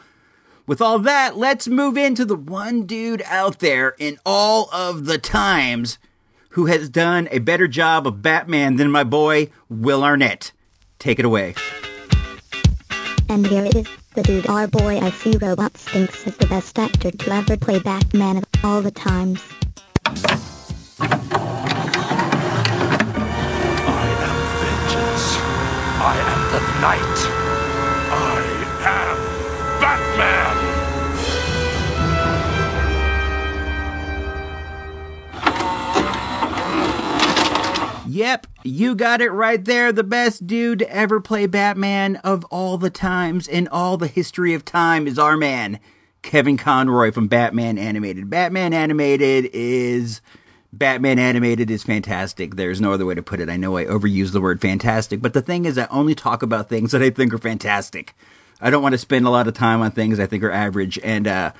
with 0.65 0.81
all 0.81 0.97
that, 0.97 1.37
let's 1.37 1.67
move 1.67 1.97
into 1.97 2.25
the 2.25 2.35
one 2.35 2.87
dude 2.87 3.21
out 3.27 3.59
there 3.59 3.93
in 3.99 4.17
all 4.25 4.71
of 4.73 5.05
the 5.05 5.19
times 5.19 5.99
who 6.51 6.65
has 6.67 6.89
done 6.89 7.27
a 7.31 7.39
better 7.39 7.67
job 7.67 8.07
of 8.07 8.21
Batman 8.21 8.75
than 8.75 8.91
my 8.91 9.03
boy, 9.03 9.49
Will 9.69 10.03
Arnett. 10.03 10.51
Take 10.99 11.19
it 11.19 11.25
away. 11.25 11.55
And 13.29 13.47
here 13.47 13.65
it 13.65 13.75
is, 13.75 13.87
the 14.13 14.23
dude 14.23 14.47
our 14.47 14.67
boy 14.67 14.99
I 14.99 15.09
see 15.11 15.37
robots 15.37 15.83
thinks 15.83 16.27
is 16.27 16.35
the 16.37 16.47
best 16.47 16.77
actor 16.77 17.11
to 17.11 17.31
ever 17.31 17.57
play 17.57 17.79
Batman 17.79 18.37
of 18.37 18.43
all 18.63 18.81
the 18.81 18.91
times. 18.91 19.41
I 20.99 21.27
am 24.27 24.37
vengeance. 24.61 25.37
I 26.03 26.15
am 26.27 26.51
the 26.51 26.59
knight. 26.81 27.40
Yep, 38.11 38.47
you 38.63 38.93
got 38.93 39.21
it 39.21 39.31
right 39.31 39.63
there. 39.63 39.93
The 39.93 40.03
best 40.03 40.45
dude 40.45 40.79
to 40.79 40.93
ever 40.93 41.21
play 41.21 41.47
Batman 41.47 42.17
of 42.17 42.43
all 42.45 42.77
the 42.77 42.89
times 42.89 43.47
in 43.47 43.69
all 43.69 43.95
the 43.95 44.07
history 44.07 44.53
of 44.53 44.65
time 44.65 45.07
is 45.07 45.17
our 45.17 45.37
man, 45.37 45.79
Kevin 46.21 46.57
Conroy 46.57 47.13
from 47.13 47.29
Batman 47.29 47.77
Animated. 47.77 48.29
Batman 48.29 48.73
Animated 48.73 49.49
is. 49.53 50.19
Batman 50.73 51.19
Animated 51.19 51.71
is 51.71 51.83
fantastic. 51.83 52.55
There's 52.55 52.81
no 52.81 52.91
other 52.91 53.05
way 53.05 53.15
to 53.15 53.23
put 53.23 53.39
it. 53.39 53.49
I 53.49 53.55
know 53.55 53.77
I 53.77 53.85
overuse 53.85 54.33
the 54.33 54.41
word 54.41 54.59
fantastic, 54.59 55.21
but 55.21 55.31
the 55.31 55.41
thing 55.41 55.63
is, 55.63 55.77
I 55.77 55.87
only 55.87 56.15
talk 56.15 56.43
about 56.43 56.67
things 56.67 56.91
that 56.91 57.01
I 57.01 57.11
think 57.11 57.33
are 57.33 57.37
fantastic. 57.37 58.13
I 58.59 58.69
don't 58.69 58.83
want 58.83 58.93
to 58.93 58.97
spend 58.97 59.25
a 59.25 59.29
lot 59.29 59.47
of 59.47 59.53
time 59.53 59.81
on 59.81 59.91
things 59.91 60.19
I 60.19 60.25
think 60.25 60.43
are 60.43 60.51
average, 60.51 60.99
and 61.01 61.27
uh, 61.27 61.53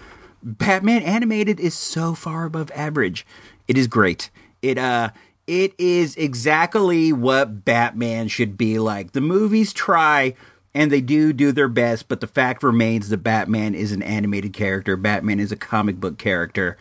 Batman 0.44 1.04
Animated 1.04 1.62
is 1.62 1.76
so 1.76 2.14
far 2.14 2.44
above 2.44 2.72
average. 2.76 3.26
It 3.70 3.78
is 3.78 3.88
great. 3.88 4.30
It 4.62 4.78
uh 4.78 5.12
it 5.52 5.74
is 5.78 6.16
exactly 6.16 7.12
what 7.12 7.66
Batman 7.66 8.30
should 8.30 8.58
be 8.58 8.80
like. 8.80 9.12
The 9.12 9.20
movies 9.20 9.74
try 9.74 10.34
and 10.74 10.90
they 10.90 11.02
do 11.02 11.34
do 11.34 11.52
their 11.52 11.68
best, 11.68 12.08
but 12.08 12.22
the 12.22 12.28
fact 12.28 12.64
remains 12.64 13.10
that 13.10 13.18
Batman 13.18 13.76
is 13.76 13.92
an 13.92 14.02
animated 14.02 14.54
character. 14.54 14.96
Batman 14.96 15.42
is 15.42 15.52
a 15.52 15.58
comic 15.58 16.00
book 16.00 16.18
character, 16.18 16.78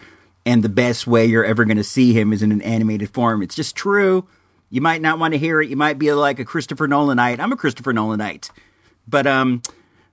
and 0.46 0.62
the 0.62 0.68
best 0.68 1.08
way 1.08 1.26
you're 1.26 1.44
ever 1.44 1.64
going 1.64 1.78
to 1.78 1.84
see 1.84 2.12
him 2.12 2.32
is 2.32 2.44
in 2.44 2.52
an 2.52 2.62
animated 2.62 3.10
form. 3.10 3.42
It's 3.42 3.56
just 3.56 3.74
true. 3.74 4.28
You 4.70 4.80
might 4.80 5.02
not 5.02 5.18
want 5.18 5.34
to 5.34 5.38
hear 5.38 5.60
it. 5.60 5.68
You 5.68 5.76
might 5.76 5.98
be 5.98 6.12
like 6.12 6.38
a 6.38 6.44
Christopher 6.44 6.86
Nolanite. 6.86 7.40
I'm 7.40 7.52
a 7.52 7.56
Christopher 7.56 7.92
Nolanite. 7.92 8.52
But 9.08 9.26
um 9.26 9.62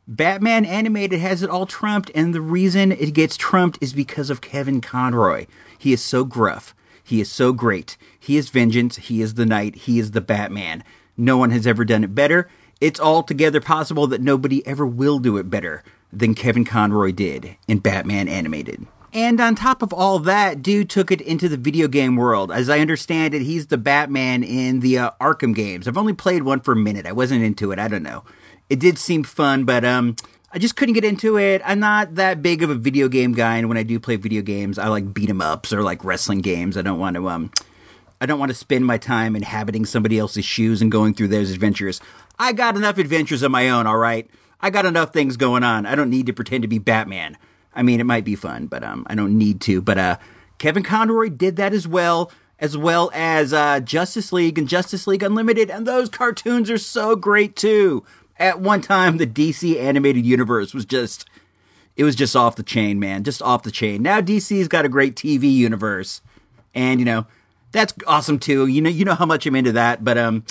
Batman 0.08 0.65
animated 0.65 1.20
has 1.20 1.43
it 1.43 1.50
all 1.52 1.67
trumped, 1.67 2.10
and 2.15 2.34
the 2.34 2.41
reason 2.41 2.91
it 2.91 3.13
gets 3.13 3.38
trumped 3.38 3.78
is 3.82 3.93
because 3.93 4.32
of 4.32 4.41
Kevin 4.41 4.82
Conroy. 4.82 5.46
He 5.78 5.93
is 5.93 6.02
so 6.02 6.24
gruff. 6.24 6.74
He 7.08 7.22
is 7.22 7.32
so 7.32 7.54
great. 7.54 7.96
He 8.20 8.36
is 8.36 8.50
vengeance. 8.50 8.98
He 8.98 9.22
is 9.22 9.36
the 9.36 9.46
knight. 9.46 9.76
He 9.76 9.98
is 9.98 10.12
the 10.12 10.20
Batman. 10.20 10.84
No 11.15 11.38
one 11.38 11.52
has 11.52 11.65
ever 11.65 11.86
done 11.86 12.04
it 12.04 12.13
better. 12.13 12.50
It's 12.82 13.00
altogether 13.00 13.62
possible 13.62 14.08
that 14.08 14.20
nobody 14.20 14.65
ever 14.67 14.86
will 14.86 15.20
do 15.20 15.38
it 15.38 15.50
better 15.50 15.86
than 16.12 16.36
Kevin 16.36 16.65
Conroy 16.65 17.13
did 17.13 17.56
in 17.65 17.80
Batman 17.80 18.28
Animated. 18.28 18.88
And 19.13 19.39
on 19.39 19.56
top 19.56 19.82
of 19.82 19.93
all 19.93 20.20
that, 20.20 20.62
dude 20.62 20.89
took 20.89 21.10
it 21.10 21.22
into 21.22 21.48
the 21.48 21.56
video 21.56 21.88
game 21.88 22.17
world. 22.17 22.52
As 22.52 22.70
I 22.70 22.80
understand 22.80 23.34
it, 23.34 23.41
he's 23.41 23.67
the 23.67 23.78
Batman 23.78 24.43
in 24.43 24.82
the 24.82 24.98
uh, 24.98 25.12
Arkham 25.22 25.56
games. 25.56 25.88
I've 25.88 25.98
only 25.98 26.12
played 26.12 26.43
one 26.43 26.60
for 26.60 26.74
a 26.74 26.76
minute. 26.76 27.06
I 27.06 27.13
wasn't 27.13 27.41
into 27.41 27.72
it. 27.72 27.80
I 27.80 27.88
don't 27.88 28.04
know. 28.04 28.26
It 28.70 28.82
did 28.82 28.98
seem 28.98 29.24
fun, 29.24 29.63
but 29.63 29.86
um, 29.86 30.17
I 30.58 30.60
just 30.60 30.76
couldn't 30.76 30.96
get 30.96 31.06
into 31.06 31.38
it. 31.38 31.62
I'm 31.63 31.80
not 31.80 32.15
that 32.15 32.41
big 32.41 32.63
of 32.63 32.72
a 32.72 32.74
video 32.74 33.08
game 33.10 33.34
guy, 33.34 33.58
and 33.58 33.70
when 33.70 33.78
I 33.78 33.84
do 33.84 34.00
play 34.00 34.15
video 34.15 34.41
games, 34.41 34.80
I 34.80 34.88
like 34.88 35.13
beat 35.13 35.30
'em 35.30 35.39
ups 35.39 35.72
or 35.72 35.84
like 35.84 36.04
wrestling 36.04 36.39
games. 36.39 36.78
I 36.78 36.82
don't 36.82 36.98
want 36.98 37.15
to 37.15 37.30
um, 37.30 37.52
I 38.20 38.26
don't 38.26 38.39
want 38.39 38.50
to 38.50 38.56
spend 38.56 38.84
my 38.84 38.98
time 38.98 39.36
inhabiting 39.36 39.86
somebody 39.86 40.17
else's 40.17 40.46
shoes 40.46 40.82
and 40.82 40.91
going 40.91 41.13
through 41.13 41.28
those 41.28 41.52
adventures. 41.52 42.02
I 42.39 42.54
got 42.54 42.76
enough 42.76 42.98
adventures 42.98 43.43
of 43.43 43.52
my 43.52 43.70
own, 43.70 43.86
all 43.86 44.00
right? 44.00 44.28
I 44.60 44.72
got 44.72 44.88
enough 44.88 45.13
things 45.13 45.38
going 45.38 45.62
on. 45.62 45.86
I 45.86 45.93
don't 45.93 46.10
need 46.10 46.26
to 46.26 46.34
pretend 46.34 46.63
to 46.63 46.67
be 46.67 46.80
Batman. 46.80 47.38
I 47.76 47.84
mean, 47.84 48.00
it 48.00 48.06
might 48.06 48.26
be 48.26 48.34
fun, 48.34 48.65
but 48.65 48.84
um, 48.84 49.06
I 49.08 49.13
don't 49.13 49.38
need 49.38 49.62
to. 49.62 49.80
But 49.80 50.00
uh, 50.00 50.17
Kevin 50.58 50.82
Conroy 50.82 51.30
did 51.30 51.58
that 51.58 51.72
as 51.72 51.88
well, 51.88 52.32
as 52.58 52.76
well 52.76 53.12
as 53.13 53.54
uh, 53.54 53.80
Justice 53.80 54.34
League 54.34 54.58
and 54.58 54.67
Justice 54.67 55.06
League 55.06 55.22
Unlimited, 55.22 55.70
and 55.70 55.86
those 55.86 56.10
cartoons 56.10 56.72
are 56.72 56.80
so 56.80 57.15
great 57.15 57.56
too. 57.56 58.04
At 58.39 58.60
one 58.60 58.82
time, 58.82 59.17
the 59.17 59.28
DC 59.28 59.80
animated 59.80 60.26
universe 60.26 60.73
was 60.73 60.86
just. 60.86 61.28
It 61.95 62.04
was 62.04 62.15
just 62.15 62.36
off 62.36 62.56
the 62.56 62.62
chain, 62.62 63.00
man. 63.00 63.23
Just 63.23 63.41
off 63.41 63.63
the 63.63 63.71
chain. 63.71 64.04
Now 64.04 64.21
DC's 64.21 64.67
got 64.67 64.86
a 64.86 64.89
great 64.89 65.15
TV 65.15 65.52
universe. 65.52 66.21
And, 66.76 67.00
you 67.00 67.08
know, 67.08 67.26
that's 67.71 67.93
awesome 68.06 68.38
too. 68.39 68.67
You 68.67 68.82
know, 68.82 68.89
you 68.89 69.04
know 69.04 69.15
how 69.15 69.26
much 69.26 69.45
I'm 69.45 69.56
into 69.56 69.71
that, 69.71 70.04
but 70.04 70.17
um 70.17 70.43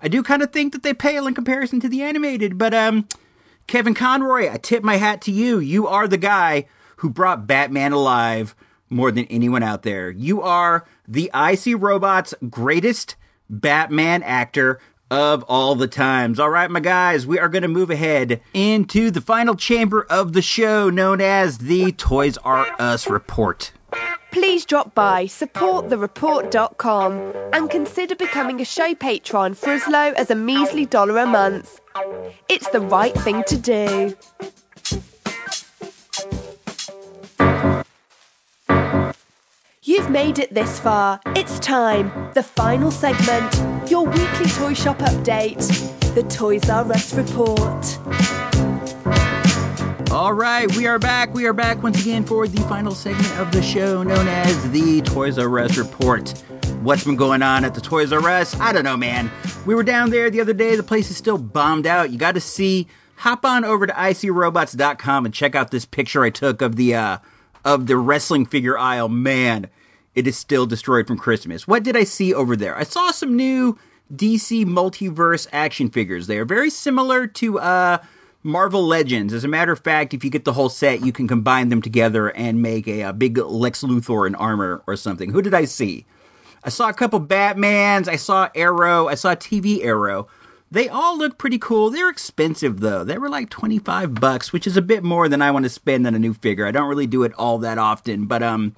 I 0.00 0.08
do 0.08 0.22
kind 0.22 0.42
of 0.42 0.52
think 0.52 0.72
that 0.72 0.84
they 0.84 0.94
pale 0.94 1.26
in 1.26 1.34
comparison 1.34 1.80
to 1.80 1.88
the 1.88 2.02
animated, 2.02 2.56
but 2.56 2.72
um 2.72 3.08
Kevin 3.66 3.94
Conroy, 3.94 4.48
I 4.52 4.58
tip 4.58 4.84
my 4.84 4.96
hat 4.96 5.20
to 5.22 5.32
you. 5.32 5.58
You 5.58 5.88
are 5.88 6.06
the 6.06 6.16
guy 6.16 6.66
who 6.98 7.10
brought 7.10 7.46
Batman 7.46 7.92
alive 7.92 8.54
more 8.88 9.10
than 9.10 9.24
anyone 9.26 9.62
out 9.62 9.82
there. 9.82 10.10
You 10.10 10.40
are 10.42 10.86
the 11.08 11.30
IC 11.34 11.80
Robot's 11.80 12.34
greatest 12.48 13.16
Batman 13.50 14.22
actor 14.22 14.80
of 15.10 15.42
all 15.44 15.74
the 15.74 15.88
times. 15.88 16.40
All 16.40 16.50
right, 16.50 16.70
my 16.70 16.80
guys, 16.80 17.26
we 17.26 17.38
are 17.38 17.48
going 17.48 17.62
to 17.62 17.68
move 17.68 17.90
ahead 17.90 18.40
into 18.52 19.10
the 19.10 19.20
final 19.20 19.54
chamber 19.54 20.06
of 20.10 20.32
the 20.32 20.42
show 20.42 20.90
known 20.90 21.20
as 21.20 21.58
the 21.58 21.92
Toys 21.92 22.36
R 22.38 22.66
Us 22.78 23.08
Report. 23.08 23.72
Please 24.32 24.64
drop 24.66 24.94
by 24.94 25.24
supportthereport.com 25.24 27.32
and 27.54 27.70
consider 27.70 28.14
becoming 28.14 28.60
a 28.60 28.64
show 28.64 28.94
patron 28.94 29.54
for 29.54 29.70
as 29.70 29.88
low 29.88 30.12
as 30.12 30.30
a 30.30 30.34
measly 30.34 30.84
dollar 30.84 31.16
a 31.18 31.26
month. 31.26 31.80
It's 32.48 32.68
the 32.68 32.80
right 32.80 33.14
thing 33.14 33.44
to 33.44 33.56
do. 33.56 34.14
You've 39.88 40.10
made 40.10 40.40
it 40.40 40.52
this 40.52 40.80
far. 40.80 41.20
It's 41.36 41.60
time. 41.60 42.10
The 42.34 42.42
final 42.42 42.90
segment. 42.90 43.88
Your 43.88 44.04
weekly 44.04 44.46
toy 44.46 44.74
shop 44.74 44.98
update. 44.98 45.64
The 46.16 46.24
Toys 46.24 46.68
R 46.68 46.90
Us 46.90 47.14
report. 47.14 47.96
All 50.10 50.32
right, 50.32 50.66
we 50.76 50.88
are 50.88 50.98
back. 50.98 51.34
We 51.34 51.46
are 51.46 51.52
back 51.52 51.84
once 51.84 52.02
again 52.02 52.24
for 52.24 52.48
the 52.48 52.60
final 52.62 52.96
segment 52.96 53.38
of 53.38 53.52
the 53.52 53.62
show 53.62 54.02
known 54.02 54.26
as 54.26 54.72
the 54.72 55.02
Toys 55.02 55.38
R 55.38 55.56
Us 55.60 55.78
report. 55.78 56.30
What's 56.82 57.04
been 57.04 57.14
going 57.14 57.42
on 57.42 57.64
at 57.64 57.76
the 57.76 57.80
Toys 57.80 58.12
R 58.12 58.28
Us? 58.28 58.58
I 58.58 58.72
don't 58.72 58.82
know, 58.82 58.96
man. 58.96 59.30
We 59.66 59.76
were 59.76 59.84
down 59.84 60.10
there 60.10 60.30
the 60.30 60.40
other 60.40 60.52
day. 60.52 60.74
The 60.74 60.82
place 60.82 61.12
is 61.12 61.16
still 61.16 61.38
bombed 61.38 61.86
out. 61.86 62.10
You 62.10 62.18
got 62.18 62.34
to 62.34 62.40
see. 62.40 62.88
Hop 63.18 63.44
on 63.44 63.64
over 63.64 63.86
to 63.86 63.92
icrobots.com 63.92 65.26
and 65.26 65.32
check 65.32 65.54
out 65.54 65.70
this 65.70 65.84
picture 65.84 66.24
I 66.24 66.30
took 66.30 66.60
of 66.60 66.74
the 66.74 66.96
uh, 66.96 67.18
of 67.66 67.88
the 67.88 67.96
wrestling 67.96 68.46
figure 68.46 68.78
aisle. 68.78 69.08
Man, 69.08 69.68
it 70.14 70.26
is 70.26 70.38
still 70.38 70.64
destroyed 70.64 71.08
from 71.08 71.18
Christmas. 71.18 71.66
What 71.66 71.82
did 71.82 71.96
I 71.96 72.04
see 72.04 72.32
over 72.32 72.54
there? 72.56 72.78
I 72.78 72.84
saw 72.84 73.10
some 73.10 73.36
new 73.36 73.76
DC 74.14 74.64
multiverse 74.64 75.48
action 75.52 75.90
figures. 75.90 76.28
They 76.28 76.38
are 76.38 76.44
very 76.44 76.70
similar 76.70 77.26
to 77.26 77.58
uh, 77.58 77.98
Marvel 78.44 78.86
Legends. 78.86 79.34
As 79.34 79.42
a 79.42 79.48
matter 79.48 79.72
of 79.72 79.80
fact, 79.80 80.14
if 80.14 80.22
you 80.22 80.30
get 80.30 80.44
the 80.44 80.52
whole 80.52 80.68
set, 80.68 81.04
you 81.04 81.10
can 81.10 81.26
combine 81.26 81.68
them 81.68 81.82
together 81.82 82.28
and 82.36 82.62
make 82.62 82.86
a, 82.86 83.02
a 83.02 83.12
big 83.12 83.36
Lex 83.36 83.82
Luthor 83.82 84.28
in 84.28 84.36
armor 84.36 84.84
or 84.86 84.94
something. 84.94 85.32
Who 85.32 85.42
did 85.42 85.52
I 85.52 85.64
see? 85.64 86.06
I 86.62 86.68
saw 86.68 86.88
a 86.88 86.94
couple 86.94 87.20
Batmans. 87.20 88.06
I 88.06 88.16
saw 88.16 88.48
Arrow. 88.54 89.08
I 89.08 89.16
saw 89.16 89.34
TV 89.34 89.84
Arrow. 89.84 90.28
They 90.76 90.90
all 90.90 91.16
look 91.16 91.38
pretty 91.38 91.56
cool. 91.58 91.88
They're 91.88 92.10
expensive 92.10 92.80
though. 92.80 93.02
They 93.02 93.16
were 93.16 93.30
like 93.30 93.48
25 93.48 94.12
bucks, 94.12 94.52
which 94.52 94.66
is 94.66 94.76
a 94.76 94.82
bit 94.82 95.02
more 95.02 95.26
than 95.26 95.40
I 95.40 95.50
want 95.50 95.62
to 95.62 95.70
spend 95.70 96.06
on 96.06 96.14
a 96.14 96.18
new 96.18 96.34
figure. 96.34 96.66
I 96.66 96.70
don't 96.70 96.90
really 96.90 97.06
do 97.06 97.22
it 97.22 97.32
all 97.38 97.56
that 97.60 97.78
often, 97.78 98.26
but 98.26 98.42
um 98.42 98.74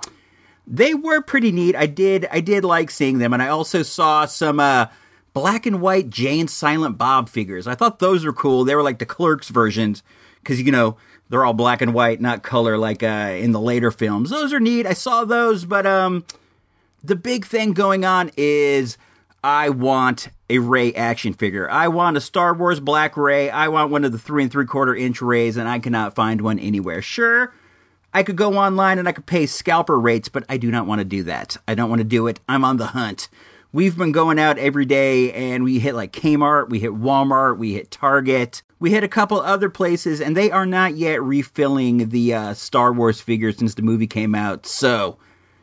they 0.64 0.94
were 0.94 1.20
pretty 1.20 1.50
neat. 1.50 1.74
I 1.74 1.87
did 1.87 2.28
I 2.30 2.38
did 2.38 2.62
like 2.62 2.92
seeing 2.92 3.18
them 3.18 3.32
and 3.32 3.42
I 3.42 3.48
also 3.48 3.82
saw 3.82 4.26
some 4.26 4.61
uh 4.61 4.87
black 5.32 5.66
and 5.66 5.80
white 5.80 6.08
Jay 6.08 6.38
and 6.38 6.48
Silent 6.48 6.98
Bob 6.98 7.28
figures. 7.28 7.66
I 7.66 7.74
thought 7.74 7.98
those 7.98 8.24
were 8.24 8.32
cool. 8.32 8.62
They 8.62 8.76
were 8.76 8.84
like 8.84 9.00
the 9.00 9.04
Clerks 9.04 9.48
versions 9.48 10.04
cuz 10.44 10.61
you 10.61 10.70
know, 10.70 10.96
they're 11.28 11.44
all 11.44 11.52
black 11.52 11.82
and 11.82 11.92
white, 11.92 12.20
not 12.20 12.44
color 12.44 12.78
like 12.78 13.02
uh 13.02 13.34
in 13.37 13.50
the 13.50 13.61
later 13.61 13.90
films. 13.90 14.30
Those 14.30 14.52
are 14.52 14.61
neat. 14.61 14.87
I 14.87 14.92
saw 14.92 15.24
those, 15.24 15.64
but 15.64 15.84
um 15.84 16.24
the 17.02 17.16
big 17.16 17.44
thing 17.44 17.72
going 17.72 18.04
on 18.04 18.30
is 18.37 18.96
I 19.42 19.68
want 19.68 20.29
a 20.51 20.59
Rey 20.59 20.92
action 20.94 21.33
figure. 21.33 21.70
I 21.70 21.88
want 21.88 22.16
a 22.16 22.20
Star 22.20 22.55
Wars 22.55 22.81
Black 22.81 23.16
Rey. 23.16 23.51
I 23.51 23.68
want 23.68 23.90
one 23.90 24.05
of 24.05 24.12
the 24.12 24.18
three 24.18 24.42
and 24.42 24.51
three 24.51 24.66
quarter 24.66 24.94
inch 24.94 25.22
Reys, 25.22 25.57
and 25.57 25.68
I 25.68 25.79
cannot 25.79 26.14
find 26.14 26.40
one 26.40 26.59
anywhere. 26.59 27.03
Sure, 27.03 27.55
I 28.12 28.22
could 28.22 28.37
go 28.37 28.55
online 28.55 28.98
and 28.98 29.09
I 29.09 29.12
could 29.12 29.27
pay 29.27 29.46
scalper 29.46 29.98
rates, 29.98 30.29
but 30.29 30.44
I 30.48 30.57
do 30.57 30.70
not 30.70 30.87
want 30.87 31.01
to 31.01 31.05
do 31.05 31.22
that. 31.24 31.57
I 31.68 31.74
don't 31.74 31.90
want 31.90 32.01
to 32.01 32.05
do 32.05 32.27
it. 32.27 32.40
I'm 32.48 32.64
on 32.64 32.79
the 32.79 32.87
hunt. 32.87 33.29
We've 33.70 33.96
been 33.96 34.12
going 34.12 34.38
out 34.38 34.59
every 34.59 34.87
day 34.87 35.31
and 35.33 35.62
we 35.62 35.79
hit 35.79 35.94
like 35.94 36.12
Kmart, 36.12 36.70
we 36.70 36.79
hit 36.79 36.92
Walmart, 36.92 37.59
we 37.59 37.74
hit 37.74 37.90
Target, 37.90 38.62
we 38.81 38.92
hit 38.92 39.05
a 39.05 39.09
couple 39.09 39.40
other 39.40 39.68
places, 39.68 40.22
and 40.22 40.35
they 40.35 40.51
are 40.51 40.64
not 40.64 40.96
yet 40.96 41.22
refilling 41.22 42.09
the 42.09 42.33
uh, 42.33 42.55
Star 42.55 42.94
Wars 42.94 43.20
figures 43.20 43.59
since 43.59 43.74
the 43.74 43.83
movie 43.83 44.07
came 44.07 44.35
out. 44.35 44.64
So, 44.64 45.18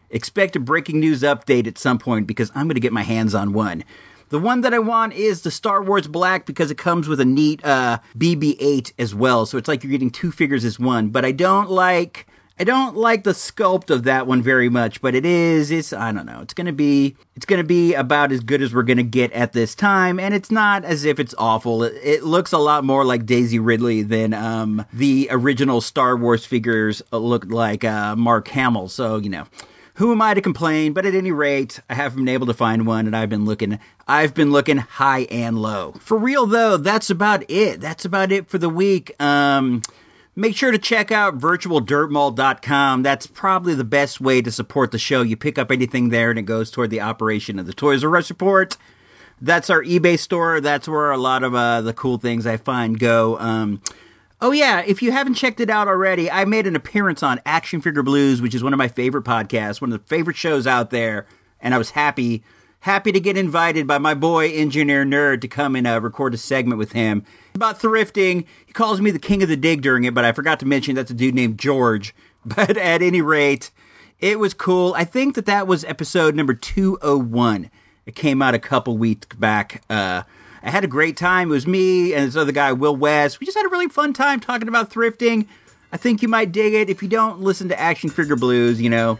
expect 0.10 0.56
a 0.56 0.60
breaking 0.60 1.00
news 1.00 1.22
update 1.22 1.68
at 1.68 1.78
some 1.78 1.98
point 1.98 2.28
because 2.28 2.52
I'm 2.56 2.68
going 2.68 2.76
to 2.76 2.80
get 2.80 2.94
my 2.94 3.04
hands 3.04 3.36
on 3.36 3.54
one. 3.54 3.84
The 4.30 4.40
one 4.40 4.62
that 4.62 4.74
I 4.74 4.80
want 4.80 5.14
is 5.14 5.42
the 5.42 5.52
Star 5.52 5.84
Wars 5.84 6.08
Black 6.08 6.46
because 6.46 6.72
it 6.72 6.78
comes 6.78 7.08
with 7.08 7.20
a 7.20 7.26
neat 7.26 7.64
uh, 7.64 8.00
BB-8 8.18 8.94
as 8.98 9.14
well, 9.14 9.46
so 9.46 9.58
it's 9.58 9.68
like 9.68 9.84
you're 9.84 9.92
getting 9.92 10.10
two 10.10 10.32
figures 10.32 10.66
as 10.66 10.80
one. 10.80 11.10
But 11.10 11.26
I 11.26 11.32
don't 11.32 11.70
like 11.70 12.26
I 12.58 12.64
don't 12.64 12.96
like 12.96 13.26
the 13.26 13.32
sculpt 13.32 13.90
of 13.90 14.04
that 14.04 14.28
one 14.28 14.42
very 14.42 14.70
much, 14.70 15.02
but 15.02 15.14
it 15.14 15.26
is 15.26 15.72
it's 15.72 15.92
I 15.92 16.14
don't 16.14 16.26
know. 16.26 16.40
It's 16.40 16.54
going 16.54 16.68
to 16.68 16.74
be 16.74 17.18
it's 17.36 17.46
going 17.46 17.62
to 17.62 17.68
be 17.68 17.94
about 17.94 18.32
as 18.32 18.40
good 18.40 18.62
as 18.62 18.74
we're 18.74 18.84
going 18.84 18.98
to 18.98 19.04
get 19.04 19.32
at 19.34 19.52
this 19.52 19.76
time 19.76 20.22
and 20.22 20.34
it's 20.34 20.50
not 20.50 20.86
as 20.86 21.04
if 21.04 21.20
it's 21.20 21.36
awful. 21.38 21.84
It, 21.84 21.94
it 22.02 22.24
looks 22.24 22.54
a 22.54 22.58
lot 22.58 22.86
more 22.86 23.04
like 23.04 23.26
Daisy 23.26 23.60
Ridley 23.60 24.04
than 24.04 24.34
um, 24.34 24.86
the 24.94 25.28
original 25.32 25.82
Star 25.82 26.16
Wars 26.16 26.46
figures 26.46 27.02
looked 27.12 27.52
like 27.52 27.84
uh, 27.84 28.16
Mark 28.16 28.48
Hamill. 28.48 28.88
So, 28.88 29.18
you 29.18 29.30
know, 29.30 29.46
who 29.96 30.12
am 30.12 30.22
I 30.22 30.34
to 30.34 30.42
complain? 30.42 30.94
But 30.94 31.06
at 31.06 31.16
any 31.16 31.32
rate, 31.32 31.80
I 31.90 31.96
haven't 31.96 32.20
been 32.20 32.34
able 32.34 32.48
to 32.48 32.54
find 32.54 32.86
one 32.86 33.08
and 33.08 33.16
I've 33.16 33.30
been 33.30 33.46
looking, 33.46 33.80
I've 34.08 34.34
been 34.34 34.52
looking 34.52 34.78
high 34.78 35.22
and 35.32 35.62
low. 35.62 35.94
For 36.00 36.18
real 36.18 36.46
though, 36.46 36.78
that's 36.78 37.10
about 37.10 37.50
it. 37.50 37.82
That's 37.82 38.06
about 38.06 38.32
it 38.32 38.48
for 38.50 38.58
the 38.58 38.70
week. 38.70 39.20
Um, 39.22 39.82
make 40.36 40.56
sure 40.56 40.72
to 40.72 40.78
check 40.78 41.12
out 41.12 41.40
virtualdirtmall.com. 41.40 43.04
That's 43.04 43.28
probably 43.28 43.74
the 43.74 43.84
best 43.86 44.20
way 44.20 44.42
to 44.42 44.52
support 44.52 44.92
the 44.92 45.00
show. 45.00 45.22
You 45.22 45.38
pick 45.38 45.58
up 45.58 45.72
anything 45.72 46.10
there 46.10 46.30
and 46.30 46.40
it 46.40 46.44
goes 46.44 46.72
toward 46.72 46.90
the 46.90 47.02
operation 47.02 47.58
of 47.58 47.66
the 47.66 47.74
Toys 47.74 48.04
R 48.04 48.18
Us 48.18 48.30
report. 48.30 48.78
That's 49.42 49.70
our 49.70 49.84
eBay 49.84 50.18
store. 50.20 50.62
That's 50.62 50.88
where 50.88 51.12
a 51.12 51.18
lot 51.18 51.44
of 51.44 51.56
uh, 51.56 51.82
the 51.82 51.94
cool 51.94 52.18
things 52.18 52.46
I 52.46 52.58
find 52.58 53.00
go. 53.00 53.38
Um, 53.40 53.82
Oh 54.42 54.52
yeah, 54.52 54.84
if 54.86 55.02
you 55.02 55.12
haven't 55.12 55.36
checked 55.36 55.62
it 55.62 55.70
out 55.70 55.88
already, 55.88 56.30
I 56.30 56.44
made 56.44 56.68
an 56.68 56.76
appearance 56.76 57.24
on 57.24 57.40
Action 57.46 57.80
Figure 57.80 58.04
Blues, 58.04 58.42
which 58.42 58.54
is 58.54 58.64
one 58.64 58.74
of 58.74 58.78
my 58.78 58.90
favorite 58.90 59.24
podcasts, 59.24 59.80
one 59.80 59.94
of 59.94 60.00
the 60.00 60.08
favorite 60.08 60.36
shows 60.36 60.68
out 60.68 60.90
there, 60.90 61.26
and 61.62 61.74
I 61.74 61.78
was 61.78 61.92
happy 61.92 62.44
happy 62.82 63.12
to 63.12 63.20
get 63.20 63.36
invited 63.36 63.88
by 63.88 63.98
my 63.98 64.14
boy 64.14 64.52
Engineer 64.52 65.04
Nerd 65.04 65.42
to 65.42 65.48
come 65.48 65.76
and 65.76 65.88
uh, 65.88 66.00
record 66.00 66.36
a 66.36 66.38
segment 66.38 66.78
with 66.78 66.92
him 66.92 67.24
about 67.56 67.80
thrifting. 67.80 68.46
He 68.64 68.74
calls 68.74 69.02
me 69.02 69.10
the 69.10 69.18
king 69.18 69.42
of 69.42 69.50
the 69.50 69.56
dig 69.56 69.82
during 69.82 70.04
it, 70.04 70.14
but 70.14 70.24
I 70.24 70.34
forgot 70.34 70.60
to 70.60 70.68
mention 70.68 70.94
that's 70.94 71.10
a 71.10 71.16
dude 71.16 71.36
named 71.36 71.58
George. 71.58 72.14
But 72.48 72.78
at 72.78 73.02
any 73.02 73.22
rate, 73.22 73.72
it 74.20 74.38
was 74.38 74.54
cool. 74.54 74.94
I 74.94 75.04
think 75.04 75.34
that 75.34 75.48
that 75.48 75.66
was 75.66 75.84
episode 75.86 76.36
number 76.36 76.54
201. 76.54 77.72
It 78.06 78.14
came 78.14 78.40
out 78.44 78.54
a 78.54 78.60
couple 78.60 79.00
weeks 79.00 79.36
back. 79.36 79.84
Uh, 79.90 80.22
I 80.66 80.72
had 80.72 80.84
a 80.84 80.88
great 80.88 81.16
time. 81.16 81.50
It 81.50 81.52
was 81.52 81.68
me 81.68 82.16
and 82.16 82.28
this 82.28 82.36
other 82.36 82.52
guy, 82.52 82.74
Will 82.74 82.96
West. 82.96 83.40
We 83.40 83.46
just 83.46 83.56
had 83.56 83.68
a 83.68 83.70
really 83.70 83.88
fun 83.88 84.14
time 84.14 84.40
talking 84.40 84.68
about 84.68 84.90
thrifting. 84.92 85.48
I 85.92 85.98
think 85.98 86.24
you 86.24 86.28
might 86.28 86.52
dig 86.52 86.74
it. 86.74 86.90
If 86.90 87.04
you 87.04 87.08
don't 87.08 87.40
listen 87.40 87.70
to 87.70 87.80
Action 87.80 88.10
Figure 88.10 88.36
Blues, 88.36 88.82
you 88.82 88.90
know, 88.90 89.20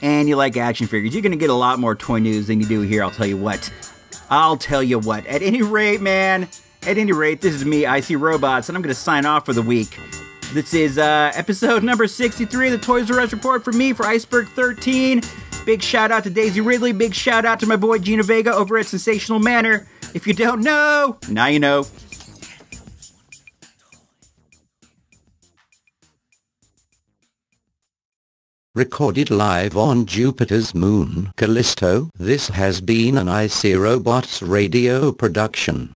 and 0.00 0.30
you 0.30 0.36
like 0.36 0.56
action 0.56 0.86
figures, 0.86 1.12
you're 1.12 1.22
going 1.22 1.32
to 1.32 1.38
get 1.38 1.50
a 1.50 1.54
lot 1.54 1.78
more 1.78 1.94
toy 1.94 2.20
news 2.20 2.46
than 2.46 2.58
you 2.58 2.66
do 2.66 2.80
here. 2.80 3.04
I'll 3.04 3.10
tell 3.10 3.26
you 3.26 3.36
what. 3.36 3.70
I'll 4.30 4.56
tell 4.56 4.82
you 4.82 4.98
what. 4.98 5.26
At 5.26 5.42
any 5.42 5.60
rate, 5.60 6.00
man, 6.00 6.48
at 6.86 6.96
any 6.96 7.12
rate, 7.12 7.42
this 7.42 7.54
is 7.54 7.66
me, 7.66 7.84
IC 7.84 8.18
Robots, 8.18 8.70
and 8.70 8.76
I'm 8.76 8.82
going 8.82 8.94
to 8.94 9.00
sign 9.00 9.26
off 9.26 9.44
for 9.44 9.52
the 9.52 9.62
week. 9.62 9.98
This 10.54 10.72
is 10.72 10.96
uh, 10.96 11.32
episode 11.34 11.84
number 11.84 12.06
63 12.06 12.72
of 12.72 12.80
the 12.80 12.84
Toys 12.84 13.10
R 13.10 13.20
Us 13.20 13.32
Report 13.32 13.62
for 13.62 13.72
me 13.72 13.92
for 13.92 14.06
Iceberg 14.06 14.48
13. 14.48 15.20
Big 15.66 15.82
shout 15.82 16.10
out 16.10 16.24
to 16.24 16.30
Daisy 16.30 16.62
Ridley. 16.62 16.92
Big 16.92 17.14
shout 17.14 17.44
out 17.44 17.60
to 17.60 17.66
my 17.66 17.76
boy 17.76 17.98
Gina 17.98 18.22
Vega 18.22 18.54
over 18.54 18.78
at 18.78 18.86
Sensational 18.86 19.38
Manor. 19.38 19.86
If 20.12 20.26
you 20.26 20.34
don't 20.34 20.62
know, 20.62 21.18
now 21.28 21.46
you 21.46 21.60
know. 21.60 21.86
Recorded 28.74 29.30
live 29.30 29.76
on 29.76 30.06
Jupiter's 30.06 30.74
moon, 30.74 31.32
Callisto. 31.36 32.10
This 32.16 32.48
has 32.48 32.80
been 32.80 33.18
an 33.18 33.28
IC 33.28 33.76
Robots 33.76 34.42
radio 34.42 35.12
production. 35.12 35.92